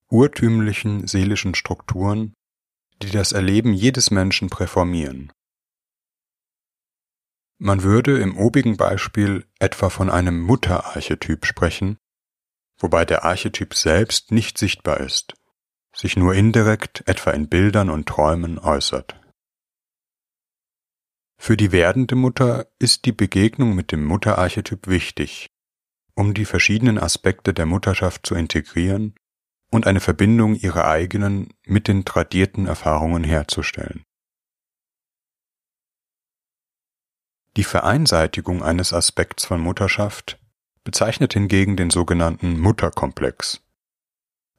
urtümlichen 0.09 1.07
seelischen 1.07 1.55
Strukturen, 1.55 2.33
die 3.03 3.11
das 3.11 3.33
Erleben 3.33 3.75
jedes 3.75 4.11
Menschen 4.11 4.49
präformieren. 4.49 5.33
Man 7.59 7.83
würde 7.83 8.19
im 8.21 8.39
obigen 8.39 8.79
Beispiel 8.79 9.47
etwa 9.59 9.91
von 9.91 10.09
einem 10.09 10.41
Mutterarchetyp 10.41 11.45
sprechen, 11.45 11.99
wobei 12.79 13.05
der 13.05 13.25
Archetyp 13.25 13.75
selbst 13.75 14.33
nicht 14.33 14.59
sichtbar 14.59 15.01
ist, 15.01 15.35
sich 15.95 16.17
nur 16.17 16.35
indirekt 16.35 17.03
etwa 17.07 17.31
in 17.31 17.49
Bildern 17.49 17.91
und 17.91 18.09
Träumen 18.09 18.59
äußert. 18.59 19.21
Für 21.39 21.57
die 21.57 21.73
werdende 21.73 22.15
Mutter 22.17 22.67
ist 22.79 23.05
die 23.05 23.13
Begegnung 23.13 23.75
mit 23.75 23.93
dem 23.93 24.05
Mutterarchetyp 24.05 24.87
wichtig, 24.87 25.49
um 26.15 26.35
die 26.35 26.45
verschiedenen 26.45 26.99
Aspekte 26.99 27.53
der 27.55 27.67
Mutterschaft 27.67 28.27
zu 28.27 28.35
integrieren 28.35 29.15
und 29.71 29.87
eine 29.87 30.01
Verbindung 30.01 30.55
ihrer 30.55 30.87
eigenen 30.87 31.53
mit 31.65 31.89
den 31.89 32.05
tradierten 32.05 32.67
Erfahrungen 32.67 33.25
herzustellen. 33.25 34.05
Die 37.57 37.65
Vereinseitigung 37.65 38.63
eines 38.63 38.93
Aspekts 38.93 39.47
von 39.47 39.61
Mutterschaft 39.61 40.39
bezeichnet 40.87 41.35
hingegen 41.35 41.77
den 41.77 41.91
sogenannten 41.91 42.61
Mutterkomplex, 42.61 43.61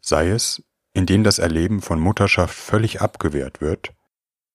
sei 0.01 0.29
es, 0.29 0.62
indem 0.93 1.24
das 1.24 1.39
Erleben 1.39 1.81
von 1.81 2.01
Mutterschaft 2.01 2.53
völlig 2.53 3.01
abgewehrt 3.01 3.62
wird, 3.62 3.93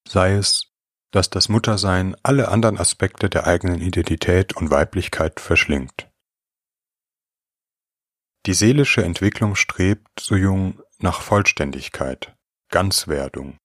sei 0.07 0.35
es, 0.35 0.67
dass 1.13 1.31
das 1.31 1.49
Muttersein 1.49 2.15
alle 2.23 2.49
anderen 2.49 2.79
Aspekte 2.79 3.31
der 3.31 3.47
eigenen 3.47 3.81
Identität 3.81 4.55
und 4.55 4.71
Weiblichkeit 4.71 5.41
verschlingt. 5.41 6.11
Die 8.45 8.55
seelische 8.55 9.03
Entwicklung 9.03 9.55
strebt, 9.55 10.21
so 10.21 10.37
jung, 10.37 10.83
nach 10.99 11.23
Vollständigkeit, 11.23 12.37
Ganzwerdung, 12.69 13.57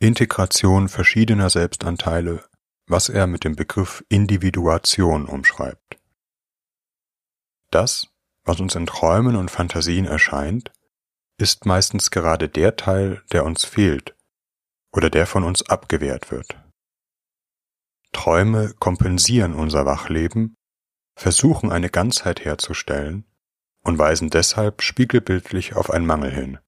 Integration 0.00 0.88
verschiedener 0.88 1.50
Selbstanteile, 1.50 2.44
was 2.88 3.08
er 3.08 3.28
mit 3.28 3.44
dem 3.44 3.54
Begriff 3.54 4.04
Individuation 4.08 5.26
umschreibt. 5.26 5.98
Das, 7.74 8.06
was 8.44 8.60
uns 8.60 8.76
in 8.76 8.86
Träumen 8.86 9.34
und 9.34 9.50
Fantasien 9.50 10.04
erscheint, 10.04 10.70
ist 11.38 11.66
meistens 11.66 12.12
gerade 12.12 12.48
der 12.48 12.76
Teil, 12.76 13.24
der 13.32 13.44
uns 13.44 13.64
fehlt 13.64 14.14
oder 14.92 15.10
der 15.10 15.26
von 15.26 15.42
uns 15.42 15.68
abgewehrt 15.68 16.30
wird. 16.30 16.56
Träume 18.12 18.74
kompensieren 18.74 19.54
unser 19.54 19.86
Wachleben, 19.86 20.54
versuchen 21.18 21.72
eine 21.72 21.90
Ganzheit 21.90 22.44
herzustellen 22.44 23.24
und 23.82 23.98
weisen 23.98 24.30
deshalb 24.30 24.80
spiegelbildlich 24.80 25.74
auf 25.74 25.90
einen 25.90 26.06
Mangel 26.06 26.30
hin. 26.30 26.58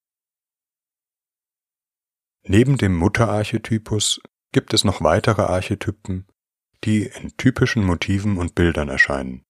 Neben 2.43 2.79
dem 2.79 2.97
Mutterarchetypus 2.97 4.21
gibt 4.51 4.75
es 4.75 4.83
noch 4.83 5.03
weitere 5.03 5.43
Archetypen, 5.43 6.27
die 6.83 7.05
in 7.05 7.37
typischen 7.37 7.85
Motiven 7.85 8.39
und 8.39 8.57
Bildern 8.57 8.89
erscheinen. 8.89 9.46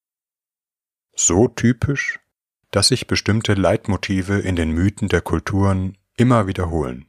So 1.18 1.49
typisch, 1.49 2.20
dass 2.70 2.88
sich 2.88 3.06
bestimmte 3.06 3.54
Leitmotive 3.54 4.38
in 4.38 4.54
den 4.54 4.70
Mythen 4.70 5.08
der 5.08 5.23
Kulturen 5.23 5.96
immer 6.16 6.46
wiederholen. 6.46 7.06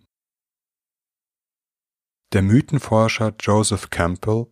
Der 2.34 2.42
Mythenforscher 2.42 3.34
Joseph 3.40 3.90
Campbell 3.90 4.48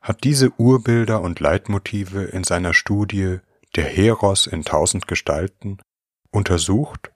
hat 0.00 0.22
diese 0.22 0.50
Urbilder 0.58 1.22
und 1.22 1.40
Leitmotive 1.40 2.22
in 2.24 2.44
seiner 2.44 2.74
Studie 2.74 3.38
Der 3.74 3.84
Heros 3.84 4.46
in 4.46 4.64
tausend 4.64 5.08
Gestalten 5.08 5.78
untersucht 6.30 7.10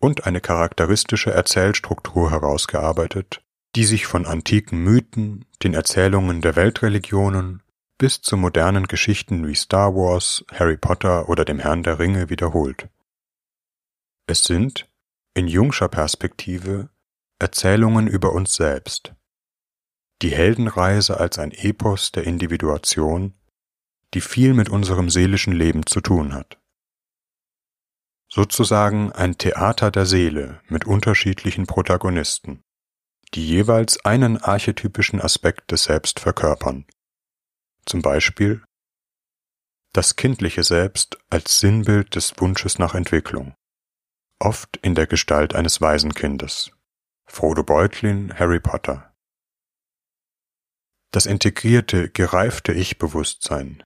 und 0.00 0.26
eine 0.26 0.40
charakteristische 0.40 1.30
Erzählstruktur 1.30 2.30
herausgearbeitet, 2.30 3.42
die 3.76 3.84
sich 3.84 4.06
von 4.06 4.26
antiken 4.26 4.82
Mythen, 4.82 5.44
den 5.62 5.74
Erzählungen 5.74 6.40
der 6.40 6.56
Weltreligionen 6.56 7.61
bis 8.02 8.20
zu 8.20 8.36
modernen 8.36 8.88
Geschichten 8.88 9.46
wie 9.46 9.54
Star 9.54 9.94
Wars, 9.94 10.44
Harry 10.52 10.76
Potter 10.76 11.28
oder 11.28 11.44
dem 11.44 11.60
Herrn 11.60 11.84
der 11.84 12.00
Ringe 12.00 12.30
wiederholt. 12.30 12.88
Es 14.26 14.42
sind, 14.42 14.90
in 15.34 15.46
jungscher 15.46 15.86
Perspektive, 15.86 16.88
Erzählungen 17.38 18.08
über 18.08 18.32
uns 18.32 18.56
selbst, 18.56 19.14
die 20.20 20.30
Heldenreise 20.30 21.20
als 21.20 21.38
ein 21.38 21.52
Epos 21.52 22.10
der 22.10 22.24
Individuation, 22.24 23.34
die 24.14 24.20
viel 24.20 24.52
mit 24.52 24.68
unserem 24.68 25.08
seelischen 25.08 25.52
Leben 25.52 25.86
zu 25.86 26.00
tun 26.00 26.34
hat. 26.34 26.58
Sozusagen 28.28 29.12
ein 29.12 29.38
Theater 29.38 29.92
der 29.92 30.06
Seele 30.06 30.60
mit 30.66 30.88
unterschiedlichen 30.88 31.68
Protagonisten, 31.68 32.64
die 33.34 33.46
jeweils 33.46 34.04
einen 34.04 34.38
archetypischen 34.38 35.20
Aspekt 35.20 35.70
des 35.70 35.84
Selbst 35.84 36.18
verkörpern. 36.18 36.84
Zum 37.86 38.02
Beispiel 38.02 38.62
das 39.92 40.16
kindliche 40.16 40.64
Selbst 40.64 41.18
als 41.28 41.60
Sinnbild 41.60 42.14
des 42.14 42.32
Wunsches 42.38 42.78
nach 42.78 42.94
Entwicklung, 42.94 43.54
oft 44.38 44.78
in 44.78 44.94
der 44.94 45.06
Gestalt 45.06 45.54
eines 45.54 45.80
Waisenkindes. 45.80 46.70
Frodo 47.26 47.62
Beutlin, 47.62 48.38
Harry 48.38 48.60
Potter. 48.60 49.14
Das 51.12 51.26
integrierte, 51.26 52.10
gereifte 52.10 52.72
Ich-Bewusstsein, 52.72 53.82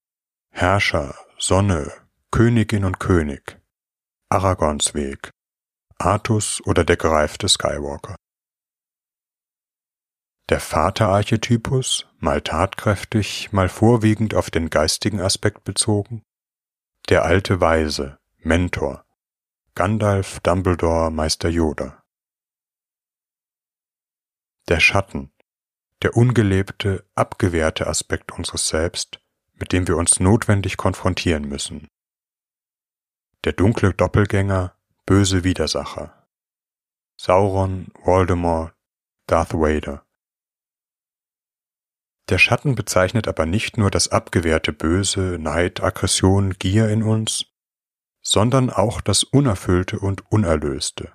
Herrscher, 0.52 1.14
Sonne, 1.38 1.92
Königin 2.30 2.84
und 2.84 2.98
König, 2.98 3.60
Aragons 4.28 4.94
Weg, 4.94 5.30
Artus 5.98 6.60
oder 6.66 6.84
der 6.84 6.96
gereifte 6.96 7.48
Skywalker. 7.48 8.16
Der 10.48 10.60
Vaterarchetypus, 10.60 12.06
mal 12.20 12.40
tatkräftig, 12.40 13.52
mal 13.52 13.68
vorwiegend 13.68 14.32
auf 14.32 14.48
den 14.48 14.70
geistigen 14.70 15.20
Aspekt 15.20 15.64
bezogen, 15.64 16.22
der 17.08 17.24
alte 17.24 17.60
Weise, 17.60 18.20
Mentor, 18.38 19.04
Gandalf, 19.74 20.38
Dumbledore, 20.40 21.10
Meister 21.10 21.48
Yoda. 21.48 22.00
Der 24.68 24.78
Schatten, 24.78 25.32
der 26.02 26.16
ungelebte, 26.16 27.04
abgewehrte 27.16 27.88
Aspekt 27.88 28.30
unseres 28.30 28.68
Selbst, 28.68 29.18
mit 29.54 29.72
dem 29.72 29.88
wir 29.88 29.96
uns 29.96 30.20
notwendig 30.20 30.76
konfrontieren 30.76 31.48
müssen. 31.48 31.88
Der 33.42 33.52
dunkle 33.52 33.94
Doppelgänger, 33.94 34.76
böse 35.06 35.42
Widersacher. 35.42 36.28
Sauron, 37.16 37.88
Voldemort, 38.04 38.72
Darth 39.26 39.52
Vader. 39.52 40.05
Der 42.28 42.38
Schatten 42.38 42.74
bezeichnet 42.74 43.28
aber 43.28 43.46
nicht 43.46 43.78
nur 43.78 43.90
das 43.90 44.08
abgewehrte 44.08 44.72
Böse, 44.72 45.38
Neid, 45.40 45.82
Aggression, 45.82 46.54
Gier 46.58 46.88
in 46.88 47.02
uns, 47.02 47.46
sondern 48.20 48.70
auch 48.70 49.00
das 49.00 49.22
Unerfüllte 49.22 50.00
und 50.00 50.30
Unerlöste. 50.32 51.12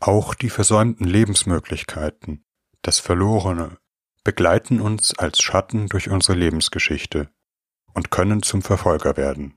Auch 0.00 0.34
die 0.34 0.50
versäumten 0.50 1.06
Lebensmöglichkeiten, 1.06 2.44
das 2.82 2.98
Verlorene, 2.98 3.78
begleiten 4.24 4.80
uns 4.80 5.16
als 5.16 5.40
Schatten 5.40 5.86
durch 5.86 6.10
unsere 6.10 6.36
Lebensgeschichte 6.36 7.30
und 7.94 8.10
können 8.10 8.42
zum 8.42 8.62
Verfolger 8.62 9.16
werden. 9.16 9.56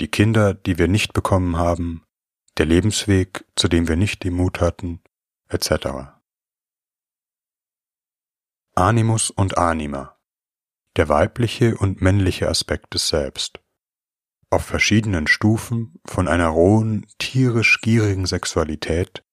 Die 0.00 0.08
Kinder, 0.08 0.52
die 0.52 0.76
wir 0.76 0.88
nicht 0.88 1.14
bekommen 1.14 1.56
haben, 1.56 2.04
der 2.58 2.66
Lebensweg, 2.66 3.44
zu 3.54 3.68
dem 3.68 3.88
wir 3.88 3.96
nicht 3.96 4.24
den 4.24 4.34
Mut 4.34 4.60
hatten, 4.60 5.00
etc. 5.48 6.15
Animus 8.78 9.30
und 9.30 9.56
Anima, 9.56 10.20
der 10.96 11.08
weibliche 11.08 11.78
und 11.78 12.02
männliche 12.02 12.46
Aspekt 12.46 12.92
des 12.92 13.08
Selbst, 13.08 13.58
auf 14.50 14.66
verschiedenen 14.66 15.26
Stufen 15.26 15.98
von 16.04 16.28
einer 16.28 16.48
rohen, 16.48 17.06
tierisch 17.16 17.80
gierigen 17.80 18.26
Sexualität 18.26 19.24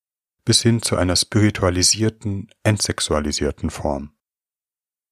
bis 0.46 0.62
hin 0.62 0.82
zu 0.82 0.96
einer 0.96 1.18
spiritualisierten, 1.18 2.52
entsexualisierten 2.64 3.70
Form. 3.70 4.16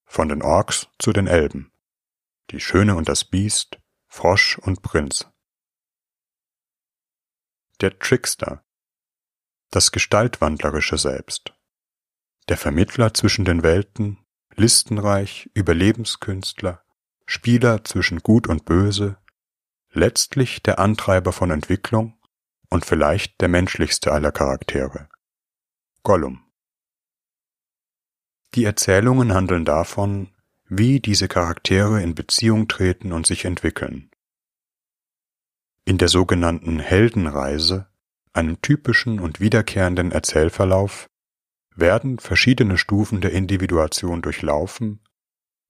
Von 0.06 0.30
den 0.30 0.44
Orks 0.44 0.88
zu 0.98 1.12
den 1.12 1.28
Elben, 1.28 1.74
die 2.52 2.62
Schöne 2.62 2.96
und 2.96 3.10
das 3.10 3.26
Biest, 3.26 3.82
Frosch 4.08 4.58
und 4.60 4.82
Prinz. 4.82 5.28
Der 7.82 8.00
Trickster, 8.00 8.64
das 9.72 9.92
gestaltwandlerische 9.92 10.98
Selbst, 10.98 11.54
der 12.50 12.58
Vermittler 12.58 13.14
zwischen 13.14 13.46
den 13.46 13.64
Welten, 13.64 14.18
listenreich, 14.56 15.50
Überlebenskünstler, 15.54 16.84
Spieler 17.26 17.84
zwischen 17.84 18.20
Gut 18.20 18.48
und 18.48 18.66
Böse, 18.66 19.18
letztlich 19.92 20.62
der 20.64 20.80
Antreiber 20.80 21.32
von 21.32 21.52
Entwicklung 21.52 22.20
und 22.70 22.86
vielleicht 22.86 23.40
der 23.42 23.48
menschlichste 23.48 24.12
aller 24.12 24.32
Charaktere. 24.32 25.10
Gollum. 26.04 26.44
Die 28.56 28.66
Erzählungen 28.66 29.34
handeln 29.34 29.66
davon, 29.66 30.30
wie 30.66 31.00
diese 31.00 31.27
Charaktere 31.27 32.01
in 32.01 32.16
Beziehung 32.16 32.68
treten 32.68 33.12
und 33.12 33.27
sich 33.27 33.46
entwickeln. 33.46 34.10
In 35.86 35.98
der 35.98 36.08
sogenannten 36.08 36.80
Heldenreise, 36.80 37.88
einem 38.34 38.62
typischen 38.62 39.20
und 39.20 39.40
wiederkehrenden 39.40 40.12
Erzählverlauf, 40.12 41.10
werden 41.75 42.20
verschiedene 42.20 42.77
Stufen 42.77 43.22
der 43.22 43.31
Individuation 43.31 44.22
durchlaufen, 44.22 45.00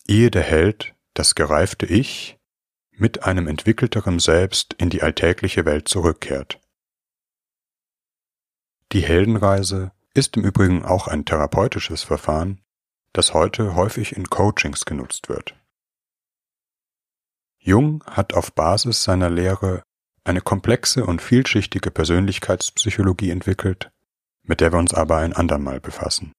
ehe 0.08 0.32
der 0.32 0.44
Held, 0.44 0.96
das 1.14 1.36
gereifte 1.36 1.86
Ich, 1.86 2.38
mit 2.92 3.24
einem 3.24 3.48
entwickelteren 3.48 4.20
Selbst 4.20 4.74
in 4.74 4.90
die 4.90 5.02
alltägliche 5.02 5.66
Welt 5.66 5.88
zurückkehrt. 5.88 6.60
Die 8.92 9.02
Heldenreise 9.02 9.92
ist 10.14 10.36
im 10.38 10.44
Übrigen 10.44 10.84
auch 10.84 11.08
ein 11.08 11.26
therapeutisches 11.26 12.04
Verfahren, 12.04 12.62
das 13.14 13.34
heute 13.34 13.76
häufig 13.76 14.16
in 14.16 14.30
Coachings 14.30 14.86
genutzt 14.86 15.30
wird. 15.30 15.56
Jung 17.58 18.04
hat 18.06 18.34
auf 18.34 18.54
Basis 18.54 19.04
seiner 19.04 19.30
Lehre 19.30 19.84
eine 20.24 20.42
komplexe 20.42 21.06
und 21.06 21.22
vielschichtige 21.22 21.92
Persönlichkeitspsychologie 21.92 23.30
entwickelt, 23.30 23.91
mit 24.44 24.62
der 24.62 24.72
wir 24.72 24.80
uns 24.80 24.94
aber 24.94 25.18
ein 25.18 25.34
andermal 25.34 25.80
befassen. 25.80 26.34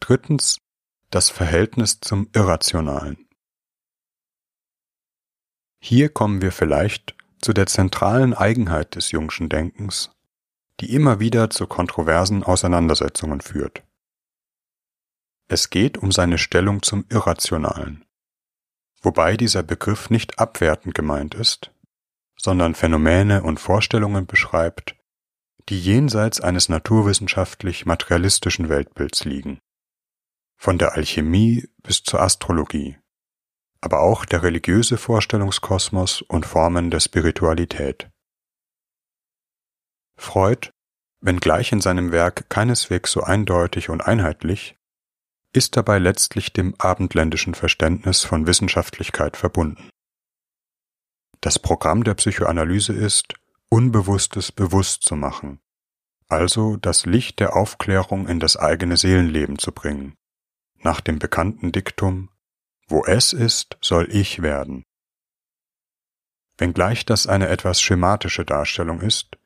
Drittens 0.00 0.58
das 1.10 1.30
Verhältnis 1.30 2.00
zum 2.00 2.28
Irrationalen. 2.34 3.28
Hier 5.80 6.08
kommen 6.08 6.42
wir 6.42 6.50
vielleicht 6.50 7.14
zu 7.40 7.52
der 7.52 7.66
zentralen 7.66 8.34
Eigenheit 8.34 8.96
des 8.96 9.10
Jungschen 9.12 9.48
Denkens, 9.48 10.10
die 10.80 10.92
immer 10.94 11.20
wieder 11.20 11.50
zu 11.50 11.66
kontroversen 11.66 12.42
Auseinandersetzungen 12.42 13.40
führt. 13.40 13.82
Es 15.46 15.70
geht 15.70 15.98
um 15.98 16.10
seine 16.10 16.38
Stellung 16.38 16.82
zum 16.82 17.04
Irrationalen, 17.10 18.04
wobei 19.02 19.36
dieser 19.36 19.62
Begriff 19.62 20.10
nicht 20.10 20.38
abwertend 20.38 20.94
gemeint 20.94 21.34
ist, 21.34 21.70
sondern 22.36 22.74
Phänomene 22.74 23.42
und 23.42 23.60
Vorstellungen 23.60 24.26
beschreibt, 24.26 24.96
die 25.68 25.80
jenseits 25.80 26.40
eines 26.40 26.68
naturwissenschaftlich 26.68 27.86
materialistischen 27.86 28.68
Weltbilds 28.68 29.24
liegen, 29.24 29.60
von 30.56 30.78
der 30.78 30.92
Alchemie 30.92 31.68
bis 31.82 32.02
zur 32.02 32.20
Astrologie, 32.20 32.98
aber 33.80 34.00
auch 34.00 34.24
der 34.24 34.42
religiöse 34.42 34.96
Vorstellungskosmos 34.96 36.22
und 36.22 36.46
Formen 36.46 36.90
der 36.90 37.00
Spiritualität. 37.00 38.10
Freud, 40.16 40.70
wenngleich 41.20 41.72
in 41.72 41.80
seinem 41.80 42.12
Werk 42.12 42.48
keineswegs 42.48 43.12
so 43.12 43.22
eindeutig 43.22 43.88
und 43.88 44.00
einheitlich, 44.00 44.76
ist 45.52 45.76
dabei 45.76 45.98
letztlich 45.98 46.52
dem 46.52 46.74
abendländischen 46.78 47.54
Verständnis 47.54 48.24
von 48.24 48.46
Wissenschaftlichkeit 48.46 49.36
verbunden. 49.36 49.88
Das 51.40 51.58
Programm 51.58 52.04
der 52.04 52.14
Psychoanalyse 52.14 52.92
ist, 52.92 53.34
Unbewusstes 53.74 54.52
bewusst 54.52 55.02
zu 55.02 55.16
machen, 55.16 55.58
also 56.28 56.76
das 56.76 57.06
Licht 57.06 57.40
der 57.40 57.56
Aufklärung 57.56 58.28
in 58.28 58.38
das 58.38 58.56
eigene 58.56 58.96
Seelenleben 58.96 59.58
zu 59.58 59.72
bringen, 59.72 60.14
nach 60.78 61.00
dem 61.00 61.18
bekannten 61.18 61.72
Diktum 61.72 62.30
Wo 62.86 63.04
es 63.04 63.32
ist, 63.32 63.76
soll 63.80 64.06
ich 64.12 64.42
werden. 64.42 64.84
Wenngleich 66.56 67.04
das 67.04 67.26
eine 67.26 67.48
etwas 67.48 67.82
schematische 67.82 68.44
Darstellung 68.44 69.00
ist, 69.00 69.38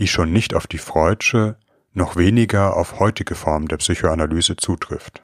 die 0.00 0.08
schon 0.08 0.32
nicht 0.32 0.54
auf 0.54 0.66
die 0.66 0.78
Freudsche, 0.78 1.56
noch 1.92 2.16
weniger 2.16 2.76
auf 2.76 2.98
heutige 2.98 3.36
Form 3.36 3.68
der 3.68 3.76
Psychoanalyse 3.76 4.56
zutrifft. 4.56 5.22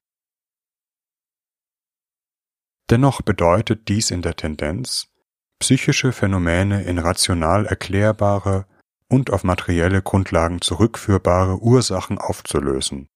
Dennoch 2.91 3.23
bedeutet 3.23 3.89
dies 3.89 4.13
in 4.13 4.23
der 4.23 4.37
Tendenz, 4.37 5.09
psychische 5.59 6.13
Phänomene 6.13 6.83
in 6.83 6.99
rational 6.99 7.67
erklärbare 7.67 8.67
und 9.09 9.31
auf 9.31 9.45
materielle 9.45 10.03
Grundlagen 10.03 10.61
zurückführbare 10.61 11.59
Ursachen 11.59 12.19
aufzulösen, 12.19 13.09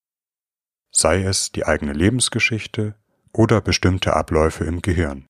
sei 0.92 1.22
es 1.22 1.52
die 1.52 1.66
eigene 1.66 1.92
Lebensgeschichte 1.92 2.94
oder 3.32 3.60
bestimmte 3.60 4.14
Abläufe 4.14 4.64
im 4.64 4.82
Gehirn. 4.82 5.26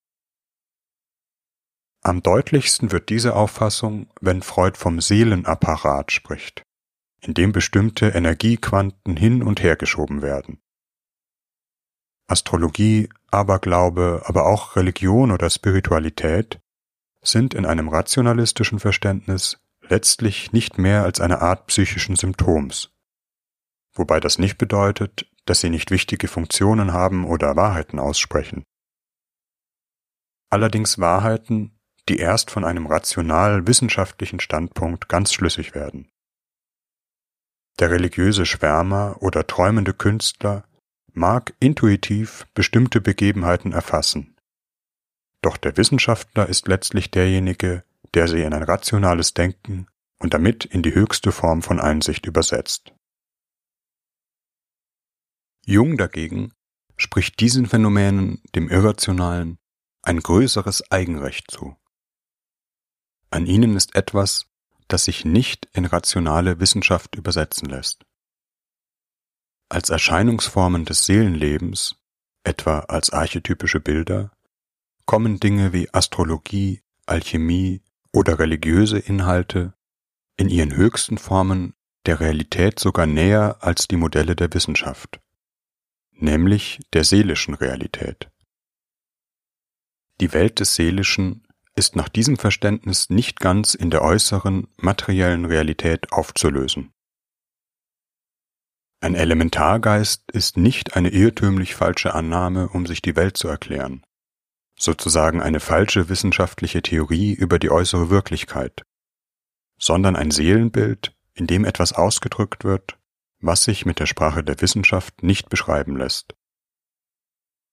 Am 2.03 2.23
deutlichsten 2.23 2.93
wird 2.93 3.11
diese 3.11 3.37
Auffassung, 3.37 4.11
wenn 4.21 4.43
Freud 4.43 4.79
vom 4.79 5.01
Seelenapparat 5.01 6.13
spricht, 6.13 6.63
in 7.21 7.35
dem 7.35 7.53
bestimmte 7.53 8.09
Energiequanten 8.09 9.17
hin 9.17 9.43
und 9.43 9.63
her 9.63 9.77
geschoben 9.77 10.23
werden. 10.23 10.61
Astrologie, 12.27 13.11
Aberglaube, 13.31 14.23
aber 14.25 14.47
auch 14.47 14.77
Religion 14.77 15.31
oder 15.31 15.51
Spiritualität 15.51 16.61
sind 17.23 17.55
in 17.55 17.67
einem 17.67 17.89
rationalistischen 17.89 18.79
Verständnis 18.79 19.59
letztlich 19.83 20.53
nicht 20.53 20.79
mehr 20.79 21.03
als 21.03 21.21
eine 21.21 21.41
Art 21.41 21.67
psychischen 21.67 22.17
Symptoms, 22.17 22.91
wobei 23.95 24.21
das 24.21 24.39
nicht 24.39 24.57
bedeutet, 24.59 25.27
dass 25.47 25.61
sie 25.61 25.71
nicht 25.71 25.91
wichtige 25.91 26.29
Funktionen 26.29 26.93
haben 26.93 27.25
oder 27.25 27.57
Wahrheiten 27.57 27.99
aussprechen. 27.99 28.63
Allerdings 30.51 30.99
Wahrheiten, 30.99 31.79
die 32.09 32.19
erst 32.19 32.51
von 32.51 32.65
einem 32.65 32.87
rational-wissenschaftlichen 32.87 34.41
Standpunkt 34.41 35.09
ganz 35.09 35.33
schlüssig 35.33 35.75
werden. 35.75 36.11
Der 37.79 37.91
religiöse 37.91 38.47
Schwärmer 38.47 39.17
oder 39.21 39.47
träumende 39.47 39.95
Künstler 39.95 40.65
mag 41.13 41.55
intuitiv 41.61 42.47
bestimmte 42.55 43.01
Begebenheiten 43.01 43.73
erfassen. 43.73 44.30
Doch 45.43 45.57
der 45.57 45.77
Wissenschaftler 45.77 46.49
ist 46.49 46.69
letztlich 46.69 47.11
derjenige, 47.11 47.85
der 48.15 48.29
sie 48.29 48.43
in 48.43 48.53
ein 48.53 48.63
rationales 48.63 49.35
Denken 49.35 49.87
und 50.19 50.35
damit 50.35 50.65
in 50.65 50.83
die 50.83 50.95
höchste 50.95 51.33
Form 51.33 51.63
von 51.63 51.81
Einsicht 51.81 52.27
übersetzt. 52.27 52.93
Jung 55.65 55.97
dagegen 55.97 56.53
spricht 56.97 57.41
diesen 57.41 57.67
Phänomenen, 57.67 58.43
dem 58.55 58.69
Irrationalen, 58.69 59.59
ein 60.03 60.21
größeres 60.21 60.91
Eigenrecht 60.91 61.51
zu. 61.51 61.77
An 63.31 63.47
ihnen 63.47 63.77
ist 63.77 63.95
etwas, 63.95 64.47
das 64.89 65.05
sich 65.05 65.25
nicht 65.25 65.69
in 65.73 65.85
rationale 65.85 66.59
Wissenschaft 66.59 67.15
übersetzen 67.15 67.69
lässt. 67.69 68.05
Als 69.69 69.89
Erscheinungsformen 69.89 70.85
des 70.85 71.05
Seelenlebens, 71.07 71.95
etwa 72.43 72.81
als 72.81 73.11
archetypische 73.11 73.79
Bilder, 73.79 74.33
kommen 75.11 75.41
Dinge 75.41 75.73
wie 75.73 75.93
Astrologie, 75.93 76.83
Alchemie 77.07 77.83
oder 78.13 78.39
religiöse 78.39 78.99
Inhalte 78.99 79.75
in 80.37 80.49
ihren 80.49 80.75
höchsten 80.75 81.19
Formen 81.19 81.75
der 82.07 82.21
Realität 82.21 82.79
sogar 82.79 83.07
näher 83.07 83.57
als 83.61 83.89
die 83.89 83.97
Modelle 83.97 84.37
der 84.37 84.55
Wissenschaft 84.55 85.21
nämlich 86.23 86.81
der 86.93 87.05
seelischen 87.05 87.55
Realität. 87.55 88.31
Die 90.21 90.33
Welt 90.33 90.61
des 90.61 90.75
Seelischen 90.75 91.47
ist 91.75 91.97
nach 91.97 92.09
diesem 92.09 92.37
Verständnis 92.37 93.11
nicht 93.11 93.41
ganz 93.41 93.75
in 93.75 93.91
der 93.91 94.03
äußeren 94.03 94.69
materiellen 94.77 95.47
Realität 95.47 96.13
aufzulösen. 96.13 96.93
Ein 99.03 99.15
Elementargeist 99.15 100.31
ist 100.31 100.59
nicht 100.59 100.95
eine 100.95 101.09
irrtümlich 101.09 101.75
falsche 101.75 102.15
Annahme, 102.15 102.69
um 102.69 102.85
sich 102.85 103.01
die 103.01 103.17
Welt 103.17 103.39
zu 103.39 103.49
erklären, 103.49 104.05
sozusagen 104.81 105.43
eine 105.43 105.61
falsche 105.61 106.09
wissenschaftliche 106.09 106.83
Theorie 106.83 107.35
über 107.35 107.59
die 107.59 107.71
äußere 107.71 108.11
Wirklichkeit, 108.11 108.83
sondern 109.79 110.17
ein 110.17 110.31
Seelenbild, 110.31 111.15
in 111.35 111.47
dem 111.47 111.65
etwas 111.65 111.93
ausgedrückt 111.93 112.65
wird, 112.65 112.99
was 113.41 113.65
sich 113.65 113.87
mit 113.87 113.99
der 113.99 114.07
Sprache 114.07 114.43
der 114.43 114.61
Wissenschaft 114.61 115.23
nicht 115.23 115.49
beschreiben 115.49 115.97
lässt. 115.97 116.35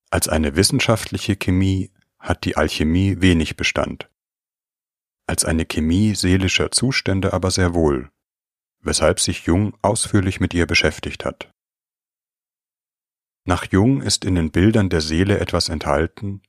Als 0.10 0.28
eine 0.28 0.56
wissenschaftliche 0.56 1.36
Chemie 1.36 1.92
hat 2.20 2.46
die 2.46 2.58
Alchemie 2.58 3.20
wenig 3.20 3.58
Bestand, 3.58 4.10
als 5.28 5.46
eine 5.46 5.66
Chemie 5.66 6.16
seelischer 6.16 6.72
Zustände 6.72 7.34
aber 7.34 7.52
sehr 7.52 7.74
wohl, 7.74 8.10
weshalb 8.80 9.20
sich 9.20 9.46
Jung 9.46 9.78
ausführlich 9.82 10.40
mit 10.40 10.54
ihr 10.54 10.66
beschäftigt 10.66 11.26
hat. 11.26 11.52
Nach 13.46 13.66
Jung 13.72 14.02
ist 14.02 14.26
in 14.26 14.36
den 14.36 14.52
Bildern 14.52 14.90
der 14.90 15.02
Seele 15.02 15.40
etwas 15.40 15.70
enthalten, 15.70 16.42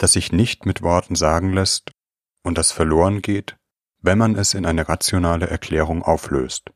das 0.00 0.14
sich 0.14 0.32
nicht 0.32 0.64
mit 0.64 0.80
Worten 0.80 1.14
sagen 1.14 1.52
lässt 1.52 1.92
und 2.42 2.56
das 2.56 2.72
verloren 2.72 3.20
geht, 3.20 3.56
wenn 4.00 4.16
man 4.16 4.34
es 4.34 4.54
in 4.54 4.64
eine 4.64 4.88
rationale 4.88 5.46
Erklärung 5.46 6.02
auflöst. 6.02 6.70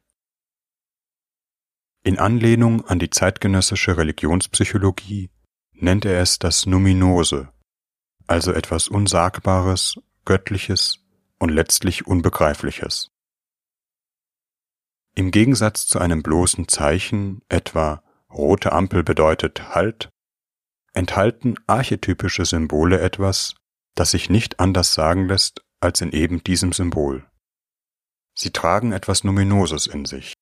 In 2.02 2.18
Anlehnung 2.18 2.84
an 2.84 2.98
die 2.98 3.08
zeitgenössische 3.08 3.96
Religionspsychologie 3.96 5.30
nennt 5.72 6.04
er 6.04 6.20
es 6.20 6.38
das 6.38 6.66
Numinose, 6.66 7.48
also 8.26 8.52
etwas 8.52 8.88
Unsagbares, 8.88 9.98
Göttliches 10.26 10.98
und 11.38 11.48
letztlich 11.48 12.06
Unbegreifliches. 12.06 13.10
Im 15.14 15.30
Gegensatz 15.30 15.86
zu 15.86 15.98
einem 15.98 16.22
bloßen 16.22 16.68
Zeichen, 16.68 17.40
etwa 17.48 18.02
rote 18.30 18.72
Ampel 18.72 19.02
bedeutet 19.02 19.74
Halt, 19.74 20.10
enthalten 20.94 21.56
archetypische 21.66 22.44
Symbole 22.44 23.00
etwas, 23.00 23.54
das 23.94 24.12
sich 24.12 24.30
nicht 24.30 24.60
anders 24.60 24.94
sagen 24.94 25.28
lässt 25.28 25.62
als 25.80 26.00
in 26.00 26.12
eben 26.12 26.42
diesem 26.42 26.72
Symbol. 26.72 27.28
Sie 28.36 28.50
tragen 28.50 28.92
etwas 28.92 29.22
Numinoses 29.22 29.86
in 29.86 30.06
sich 30.06 30.34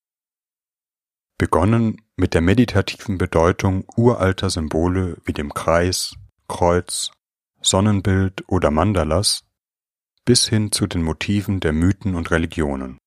begonnen 1.42 2.00
mit 2.14 2.34
der 2.34 2.40
meditativen 2.40 3.18
Bedeutung 3.18 3.84
uralter 3.96 4.48
Symbole 4.48 5.16
wie 5.24 5.32
dem 5.32 5.52
Kreis, 5.52 6.14
Kreuz, 6.46 7.10
Sonnenbild 7.60 8.48
oder 8.48 8.70
Mandalas 8.70 9.44
bis 10.24 10.46
hin 10.46 10.70
zu 10.70 10.86
den 10.86 11.02
Motiven 11.02 11.58
der 11.58 11.72
Mythen 11.72 12.14
und 12.14 12.30
Religionen. 12.30 12.98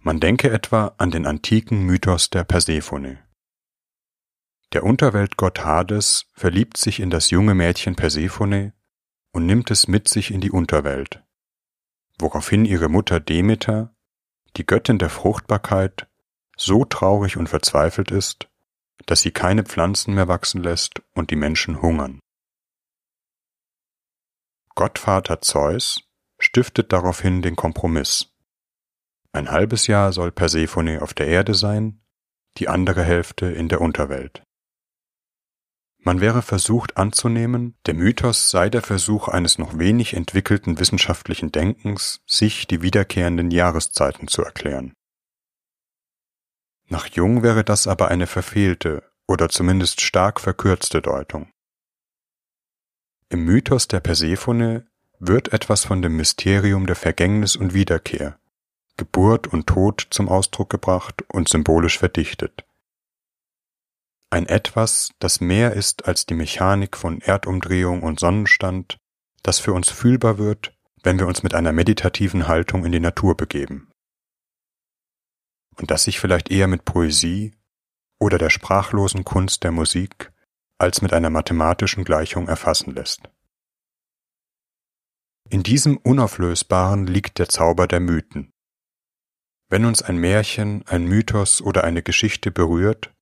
Man 0.00 0.20
denke 0.20 0.50
etwa 0.50 0.94
an 0.98 1.10
den 1.10 1.24
antiken 1.24 1.86
Mythos 1.86 2.28
der 2.28 2.44
Persephone. 2.44 3.18
Der 4.72 4.84
Unterweltgott 4.84 5.64
Hades 5.64 6.26
verliebt 6.32 6.76
sich 6.76 7.00
in 7.00 7.10
das 7.10 7.30
junge 7.30 7.54
Mädchen 7.54 7.96
Persephone 7.96 8.72
und 9.32 9.44
nimmt 9.44 9.70
es 9.72 9.88
mit 9.88 10.06
sich 10.06 10.30
in 10.30 10.40
die 10.40 10.52
Unterwelt, 10.52 11.24
woraufhin 12.20 12.64
ihre 12.64 12.88
Mutter 12.88 13.18
Demeter 13.18 13.92
die 14.56 14.64
Göttin 14.64 14.98
der 14.98 15.10
Fruchtbarkeit, 15.10 16.06
so 16.56 16.84
traurig 16.84 17.36
und 17.36 17.48
verzweifelt 17.48 18.12
ist, 18.12 18.48
dass 19.06 19.22
sie 19.22 19.32
keine 19.32 19.64
Pflanzen 19.64 20.14
mehr 20.14 20.28
wachsen 20.28 20.62
lässt 20.62 21.02
und 21.14 21.30
die 21.30 21.36
Menschen 21.36 21.82
hungern. 21.82 22.20
Gottvater 24.76 25.40
Zeus 25.40 26.00
stiftet 26.38 26.92
daraufhin 26.92 27.42
den 27.42 27.56
Kompromiss. 27.56 28.32
Ein 29.32 29.50
halbes 29.50 29.88
Jahr 29.88 30.12
soll 30.12 30.30
Persephone 30.30 31.00
auf 31.00 31.12
der 31.12 31.26
Erde 31.26 31.54
sein, 31.54 32.02
die 32.58 32.68
andere 32.68 33.02
Hälfte 33.02 33.46
in 33.46 33.68
der 33.68 33.80
Unterwelt. 33.80 34.44
Man 36.02 36.22
wäre 36.22 36.40
versucht 36.40 36.96
anzunehmen, 36.96 37.76
der 37.84 37.92
Mythos 37.92 38.50
sei 38.50 38.70
der 38.70 38.80
Versuch 38.80 39.28
eines 39.28 39.58
noch 39.58 39.78
wenig 39.78 40.14
entwickelten 40.14 40.78
wissenschaftlichen 40.78 41.52
Denkens, 41.52 42.22
sich 42.26 42.66
die 42.66 42.80
wiederkehrenden 42.80 43.50
Jahreszeiten 43.50 44.26
zu 44.26 44.42
erklären. 44.42 44.94
Nach 46.88 47.06
Jung 47.06 47.42
wäre 47.42 47.64
das 47.64 47.86
aber 47.86 48.08
eine 48.08 48.26
verfehlte 48.26 49.02
oder 49.28 49.50
zumindest 49.50 50.00
stark 50.00 50.40
verkürzte 50.40 51.02
Deutung. 51.02 51.50
Im 53.28 53.44
Mythos 53.44 53.86
der 53.86 54.00
Persephone 54.00 54.88
wird 55.18 55.52
etwas 55.52 55.84
von 55.84 56.00
dem 56.00 56.16
Mysterium 56.16 56.86
der 56.86 56.96
Vergängnis 56.96 57.56
und 57.56 57.74
Wiederkehr, 57.74 58.40
Geburt 58.96 59.48
und 59.48 59.66
Tod 59.66 60.08
zum 60.10 60.30
Ausdruck 60.30 60.70
gebracht 60.70 61.22
und 61.28 61.48
symbolisch 61.48 61.98
verdichtet 61.98 62.64
ein 64.30 64.46
Etwas, 64.46 65.12
das 65.18 65.40
mehr 65.40 65.74
ist 65.74 66.06
als 66.06 66.24
die 66.24 66.34
Mechanik 66.34 66.96
von 66.96 67.20
Erdumdrehung 67.20 68.02
und 68.02 68.20
Sonnenstand, 68.20 68.98
das 69.42 69.58
für 69.58 69.72
uns 69.72 69.90
fühlbar 69.90 70.38
wird, 70.38 70.72
wenn 71.02 71.18
wir 71.18 71.26
uns 71.26 71.42
mit 71.42 71.54
einer 71.54 71.72
meditativen 71.72 72.46
Haltung 72.46 72.84
in 72.84 72.92
die 72.92 73.00
Natur 73.00 73.36
begeben. 73.36 73.90
Und 75.76 75.90
das 75.90 76.04
sich 76.04 76.20
vielleicht 76.20 76.50
eher 76.50 76.68
mit 76.68 76.84
Poesie 76.84 77.56
oder 78.20 78.38
der 78.38 78.50
sprachlosen 78.50 79.24
Kunst 79.24 79.64
der 79.64 79.72
Musik 79.72 80.32
als 80.78 81.02
mit 81.02 81.12
einer 81.12 81.30
mathematischen 81.30 82.04
Gleichung 82.04 82.48
erfassen 82.48 82.94
lässt. 82.94 83.28
In 85.48 85.62
diesem 85.62 85.96
Unauflösbaren 85.96 87.06
liegt 87.06 87.38
der 87.38 87.48
Zauber 87.48 87.86
der 87.86 88.00
Mythen. 88.00 88.52
Wenn 89.68 89.84
uns 89.84 90.02
ein 90.02 90.16
Märchen, 90.16 90.86
ein 90.86 91.04
Mythos 91.04 91.60
oder 91.60 91.84
eine 91.84 92.02
Geschichte 92.02 92.50
berührt, 92.50 93.12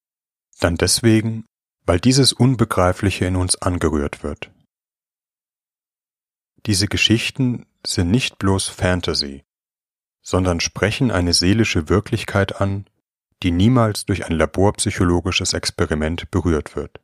dann 0.59 0.77
deswegen, 0.77 1.45
weil 1.85 2.01
dieses 2.01 2.33
Unbegreifliche 2.33 3.25
in 3.25 3.37
uns 3.37 3.57
angerührt 3.57 4.23
wird. 4.23 4.51
Diese 6.67 6.87
Geschichten 6.87 7.67
sind 7.87 8.11
nicht 8.11 8.39
bloß 8.39 8.69
Fantasy, 8.69 9.45
sondern 10.23 10.61
sprechen 10.61 11.11
eine 11.11 11.33
seelische 11.33 11.89
Wirklichkeit 11.89 12.61
an, 12.61 12.87
die 13.43 13.53
niemals 13.53 14.05
durch 14.05 14.27
ein 14.27 14.33
laborpsychologisches 14.33 15.55
Experiment 15.55 16.31
berührt 16.31 16.77
wird. 16.77 17.01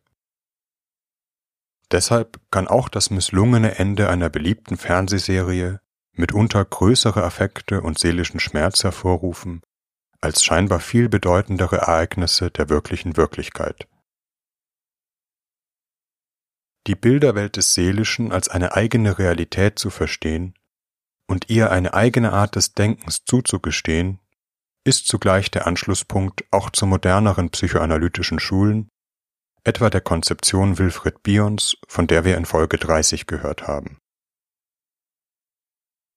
Deshalb 1.90 2.40
kann 2.50 2.66
auch 2.66 2.88
das 2.88 3.10
misslungene 3.10 3.78
Ende 3.78 4.08
einer 4.08 4.28
beliebten 4.28 4.76
Fernsehserie 4.76 5.80
mitunter 6.12 6.64
größere 6.64 7.22
Affekte 7.22 7.82
und 7.82 7.98
seelischen 7.98 8.40
Schmerz 8.40 8.84
hervorrufen 8.84 9.62
als 10.24 10.42
scheinbar 10.42 10.80
viel 10.80 11.08
bedeutendere 11.08 11.76
Ereignisse 11.76 12.50
der 12.50 12.68
wirklichen 12.70 13.16
Wirklichkeit. 13.16 13.86
Die 16.86 16.94
Bilderwelt 16.94 17.56
des 17.56 17.74
Seelischen 17.74 18.32
als 18.32 18.48
eine 18.48 18.74
eigene 18.74 19.18
Realität 19.18 19.78
zu 19.78 19.90
verstehen 19.90 20.54
und 21.26 21.48
ihr 21.50 21.70
eine 21.70 21.94
eigene 21.94 22.32
Art 22.32 22.56
des 22.56 22.72
Denkens 22.72 23.24
zuzugestehen, 23.24 24.20
ist 24.84 25.06
zugleich 25.06 25.50
der 25.50 25.66
Anschlusspunkt 25.66 26.44
auch 26.50 26.70
zu 26.70 26.86
moderneren 26.86 27.50
psychoanalytischen 27.50 28.38
Schulen, 28.38 28.88
etwa 29.62 29.88
der 29.88 30.02
Konzeption 30.02 30.78
Wilfried 30.78 31.22
Bions, 31.22 31.76
von 31.88 32.06
der 32.06 32.24
wir 32.26 32.36
in 32.36 32.44
Folge 32.44 32.76
30 32.76 33.26
gehört 33.26 33.66
haben 33.66 33.98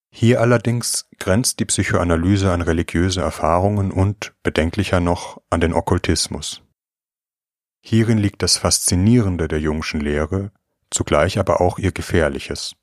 Hier 0.09 0.41
allerdings 0.41 1.07
grenzt 1.19 1.59
die 1.59 1.65
Psychoanalyse 1.65 2.51
an 2.51 2.61
religiöse 2.61 3.21
Erfahrungen 3.21 3.91
und, 3.91 4.33
bedenklicher 4.43 4.99
noch, 4.99 5.41
an 5.49 5.61
den 5.61 5.73
Okkultismus. 5.73 6.63
Hierin 7.81 8.17
liegt 8.17 8.41
das 8.41 8.57
Faszinierende 8.57 9.47
der 9.47 9.59
Jungschen 9.59 10.01
Lehre, 10.01 10.51
zugleich 10.89 11.39
aber 11.39 11.61
auch 11.61 11.77
ihr 11.77 11.91
Gefährliches. 11.91 12.75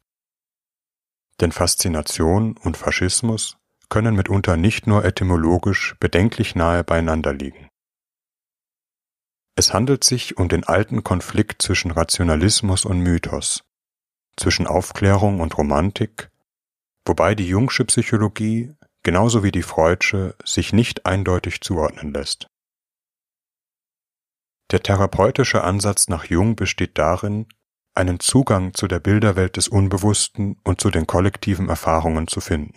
Denn 1.40 1.52
Faszination 1.52 2.56
und 2.56 2.76
Faschismus 2.76 3.58
können 3.88 4.14
mitunter 4.14 4.56
nicht 4.56 4.86
nur 4.86 5.04
etymologisch 5.04 5.94
bedenklich 6.00 6.54
nahe 6.54 6.84
beieinander 6.84 7.32
liegen. 7.32 7.68
Es 9.56 9.72
handelt 9.72 10.04
sich 10.04 10.36
um 10.36 10.48
den 10.48 10.64
alten 10.64 11.04
Konflikt 11.04 11.62
zwischen 11.62 11.90
Rationalismus 11.90 12.84
und 12.84 13.00
Mythos, 13.00 13.64
zwischen 14.36 14.66
Aufklärung 14.66 15.40
und 15.40 15.56
Romantik, 15.56 16.30
wobei 17.06 17.34
die 17.34 17.46
Jungsche 17.46 17.84
Psychologie 17.84 18.74
genauso 19.02 19.44
wie 19.44 19.52
die 19.52 19.62
Freudsche 19.62 20.34
sich 20.44 20.72
nicht 20.72 21.06
eindeutig 21.06 21.60
zuordnen 21.60 22.12
lässt. 22.12 22.48
Der 24.70 24.82
therapeutische 24.82 25.62
Ansatz 25.62 26.08
nach 26.08 26.24
Jung 26.24 26.56
besteht 26.56 26.98
darin, 26.98 27.46
einen 27.94 28.18
Zugang 28.18 28.74
zu 28.74 28.88
der 28.88 28.98
Bilderwelt 28.98 29.56
des 29.56 29.68
Unbewussten 29.68 30.58
und 30.64 30.80
zu 30.80 30.90
den 30.90 31.06
kollektiven 31.06 31.68
Erfahrungen 31.68 32.26
zu 32.26 32.40
finden, 32.40 32.74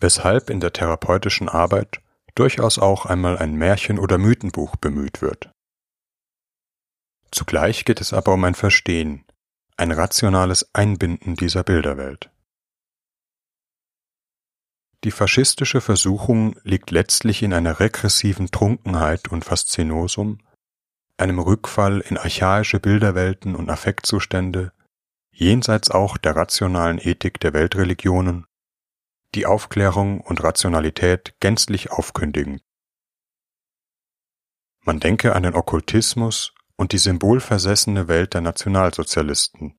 weshalb 0.00 0.50
in 0.50 0.58
der 0.58 0.72
therapeutischen 0.72 1.48
Arbeit 1.48 2.00
durchaus 2.34 2.78
auch 2.78 3.06
einmal 3.06 3.38
ein 3.38 3.54
Märchen- 3.54 4.00
oder 4.00 4.18
Mythenbuch 4.18 4.74
bemüht 4.76 5.22
wird. 5.22 5.52
Zugleich 7.30 7.84
geht 7.84 8.00
es 8.00 8.12
aber 8.12 8.32
um 8.32 8.42
ein 8.44 8.54
Verstehen, 8.54 9.24
ein 9.76 9.92
rationales 9.92 10.74
Einbinden 10.74 11.36
dieser 11.36 11.62
Bilderwelt. 11.62 12.31
Die 15.04 15.10
faschistische 15.10 15.80
Versuchung 15.80 16.54
liegt 16.62 16.92
letztlich 16.92 17.42
in 17.42 17.52
einer 17.52 17.80
regressiven 17.80 18.50
Trunkenheit 18.52 19.28
und 19.28 19.44
Faszinosum, 19.44 20.38
einem 21.16 21.40
Rückfall 21.40 22.00
in 22.00 22.16
archaische 22.16 22.78
Bilderwelten 22.78 23.56
und 23.56 23.68
Affektzustände, 23.68 24.72
jenseits 25.32 25.90
auch 25.90 26.16
der 26.18 26.36
rationalen 26.36 26.98
Ethik 26.98 27.40
der 27.40 27.52
Weltreligionen, 27.52 28.46
die 29.34 29.46
Aufklärung 29.46 30.20
und 30.20 30.42
Rationalität 30.42 31.34
gänzlich 31.40 31.90
aufkündigen. 31.90 32.60
Man 34.84 35.00
denke 35.00 35.34
an 35.34 35.42
den 35.42 35.54
Okkultismus 35.54 36.54
und 36.76 36.92
die 36.92 36.98
symbolversessene 36.98 38.08
Welt 38.08 38.34
der 38.34 38.40
Nationalsozialisten, 38.40 39.78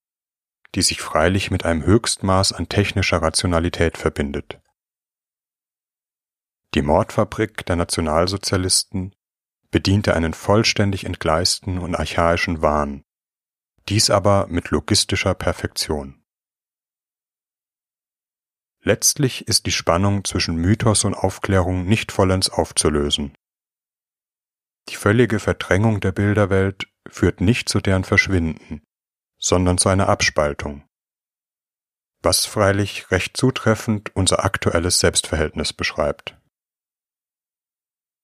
die 0.75 0.81
sich 0.81 1.01
freilich 1.01 1.51
mit 1.51 1.65
einem 1.65 1.83
Höchstmaß 1.83 2.53
an 2.53 2.67
technischer 2.67 3.21
Rationalität 3.21 3.97
verbindet. 3.97 4.62
Die 6.73 6.81
Mordfabrik 6.81 7.67
der 7.67 7.75
Nationalsozialisten 7.75 9.15
bediente 9.69 10.15
einen 10.15 10.33
vollständig 10.33 11.05
entgleisten 11.05 11.77
und 11.77 11.93
archaischen 11.93 12.63
Wahn, 12.63 13.03
dies 13.89 14.09
aber 14.09 14.47
mit 14.47 14.71
logistischer 14.71 15.35
Perfektion. 15.35 16.23
Letztlich 18.81 19.47
ist 19.47 19.67
die 19.67 19.71
Spannung 19.71 20.25
zwischen 20.25 20.55
Mythos 20.55 21.03
und 21.03 21.13
Aufklärung 21.13 21.85
nicht 21.85 22.11
vollends 22.11 22.49
aufzulösen. 22.49 23.37
Die 24.89 24.95
völlige 24.95 25.39
Verdrängung 25.39 25.99
der 25.99 26.11
Bilderwelt 26.11 26.87
führt 27.07 27.39
nicht 27.39 27.69
zu 27.69 27.81
deren 27.81 28.03
Verschwinden, 28.03 28.81
sondern 29.37 29.77
zu 29.77 29.89
einer 29.89 30.09
Abspaltung, 30.09 30.83
was 32.23 32.45
freilich 32.45 33.11
recht 33.11 33.37
zutreffend 33.37 34.13
unser 34.15 34.43
aktuelles 34.43 34.99
Selbstverhältnis 34.99 35.71
beschreibt 35.71 36.37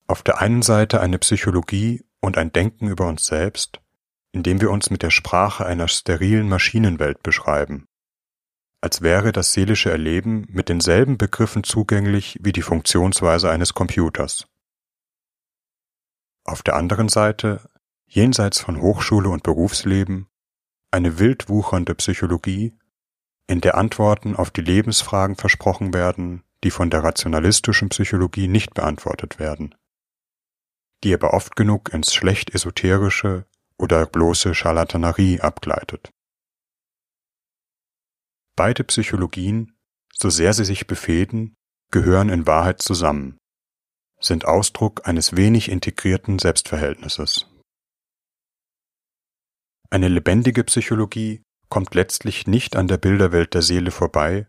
auf 0.10 0.24
der 0.24 0.42
einen 0.42 0.64
Seite 0.64 1.02
eine 1.02 1.20
Psychologie 1.20 2.04
und 2.20 2.38
ein 2.40 2.52
Denken 2.52 2.88
über 2.88 3.08
uns 3.08 3.28
selbst, 3.28 3.80
indem 4.32 4.60
wir 4.60 4.72
uns 4.72 4.90
mit 4.90 5.04
der 5.04 5.12
Sprache 5.12 5.68
einer 5.68 5.88
sterilen 5.88 6.50
Maschinenwelt 6.50 7.22
beschreiben, 7.22 7.86
als 8.82 9.04
wäre 9.04 9.32
das 9.32 9.54
seelische 9.54 9.92
Erleben 9.92 10.48
mit 10.50 10.68
denselben 10.68 11.20
Begriffen 11.20 11.64
zugänglich 11.64 12.40
wie 12.42 12.52
die 12.52 12.64
Funktionsweise 12.64 13.52
eines 13.52 13.76
Computers. 13.76 14.48
Auf 16.44 16.64
der 16.64 16.76
anderen 16.76 17.08
Seite, 17.08 17.70
jenseits 18.08 18.62
von 18.62 18.82
Hochschule 18.82 19.30
und 19.30 19.44
Berufsleben, 19.44 20.28
eine 20.90 21.20
wild 21.20 21.50
wuchernde 21.50 21.94
Psychologie, 21.94 22.76
in 23.46 23.62
der 23.62 23.78
Antworten 23.78 24.36
auf 24.36 24.50
die 24.50 24.62
Lebensfragen 24.62 25.36
versprochen 25.36 25.94
werden, 25.94 26.44
die 26.64 26.72
von 26.72 26.90
der 26.90 27.04
rationalistischen 27.04 27.90
Psychologie 27.90 28.48
nicht 28.48 28.74
beantwortet 28.74 29.38
werden 29.38 29.76
die 31.04 31.14
aber 31.14 31.34
oft 31.34 31.56
genug 31.56 31.94
ins 31.94 32.14
schlecht 32.14 32.54
esoterische 32.54 33.46
oder 33.78 34.06
bloße 34.06 34.54
Scharlatanerie 34.54 35.40
abgleitet. 35.40 36.12
Beide 38.56 38.84
Psychologien, 38.84 39.78
so 40.14 40.30
sehr 40.30 40.54
sie 40.54 40.66
sich 40.66 40.86
befehden, 40.86 41.56
gehören 41.92 42.30
in 42.30 42.46
Wahrheit 42.46 42.82
zusammen, 42.82 43.38
sind 44.20 44.46
Ausdruck 44.46 45.08
eines 45.08 45.38
wenig 45.38 45.70
integrierten 45.70 46.40
Selbstverhältnisses. 46.40 47.48
Eine 49.90 50.10
lebendige 50.10 50.64
Psychologie 50.66 51.42
kommt 51.70 51.96
letztlich 51.96 52.48
nicht 52.48 52.76
an 52.76 52.88
der 52.88 52.98
Bilderwelt 52.98 53.54
der 53.54 53.62
Seele 53.62 53.92
vorbei 53.92 54.48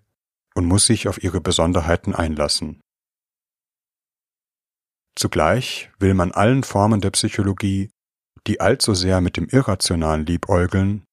und 0.54 0.66
muss 0.66 0.86
sich 0.86 1.06
auf 1.06 1.22
ihre 1.22 1.40
Besonderheiten 1.40 2.14
einlassen. 2.14 2.80
Zugleich 5.20 5.90
will 5.98 6.14
man 6.14 6.32
allen 6.32 6.62
Formen 6.62 7.02
der 7.02 7.10
Psychologie, 7.10 7.90
die 8.46 8.62
allzu 8.62 8.94
sehr 8.94 9.20
mit 9.20 9.36
dem 9.36 9.48
Irrationalen 9.50 10.24
liebäugeln, 10.24 11.04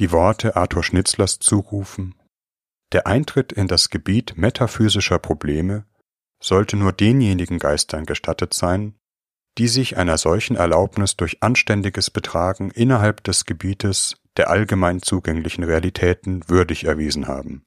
die 0.00 0.10
Worte 0.10 0.56
Arthur 0.56 0.82
Schnitzlers 0.82 1.38
zurufen, 1.38 2.16
der 2.90 3.06
Eintritt 3.06 3.52
in 3.52 3.68
das 3.68 3.90
Gebiet 3.90 4.36
metaphysischer 4.36 5.20
Probleme 5.20 5.86
sollte 6.42 6.76
nur 6.76 6.90
denjenigen 6.90 7.60
Geistern 7.60 8.06
gestattet 8.06 8.54
sein, 8.54 8.96
die 9.56 9.68
sich 9.68 9.96
einer 9.96 10.18
solchen 10.18 10.56
Erlaubnis 10.56 11.16
durch 11.16 11.40
anständiges 11.40 12.10
Betragen 12.10 12.72
innerhalb 12.72 13.22
des 13.22 13.44
Gebietes 13.44 14.16
der 14.36 14.50
allgemein 14.50 15.00
zugänglichen 15.00 15.62
Realitäten 15.62 16.48
würdig 16.48 16.86
erwiesen 16.86 17.28
haben. 17.28 17.62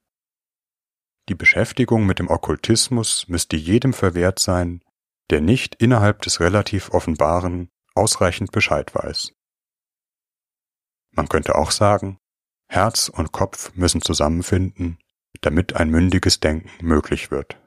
Die 1.30 1.36
Beschäftigung 1.36 2.06
mit 2.06 2.19
dem 2.19 2.30
Okkultismus 2.30 3.30
müsste 3.30 3.56
jedem 3.56 3.93
verwehrt 3.93 4.39
sein, 4.39 4.82
der 5.29 5.41
nicht 5.41 5.75
innerhalb 5.75 6.21
des 6.21 6.39
relativ 6.39 6.91
Offenbaren 6.91 7.69
ausreichend 7.95 8.51
Bescheid 8.51 8.93
weiß. 8.93 9.33
Man 11.11 11.27
könnte 11.27 11.55
auch 11.55 11.71
sagen, 11.71 12.19
Herz 12.69 13.09
und 13.09 13.31
Kopf 13.31 13.73
müssen 13.75 14.01
zusammenfinden, 14.01 14.99
damit 15.41 15.75
ein 15.75 15.89
mündiges 15.89 16.39
Denken 16.39 16.69
möglich 16.85 17.31
wird. 17.31 17.57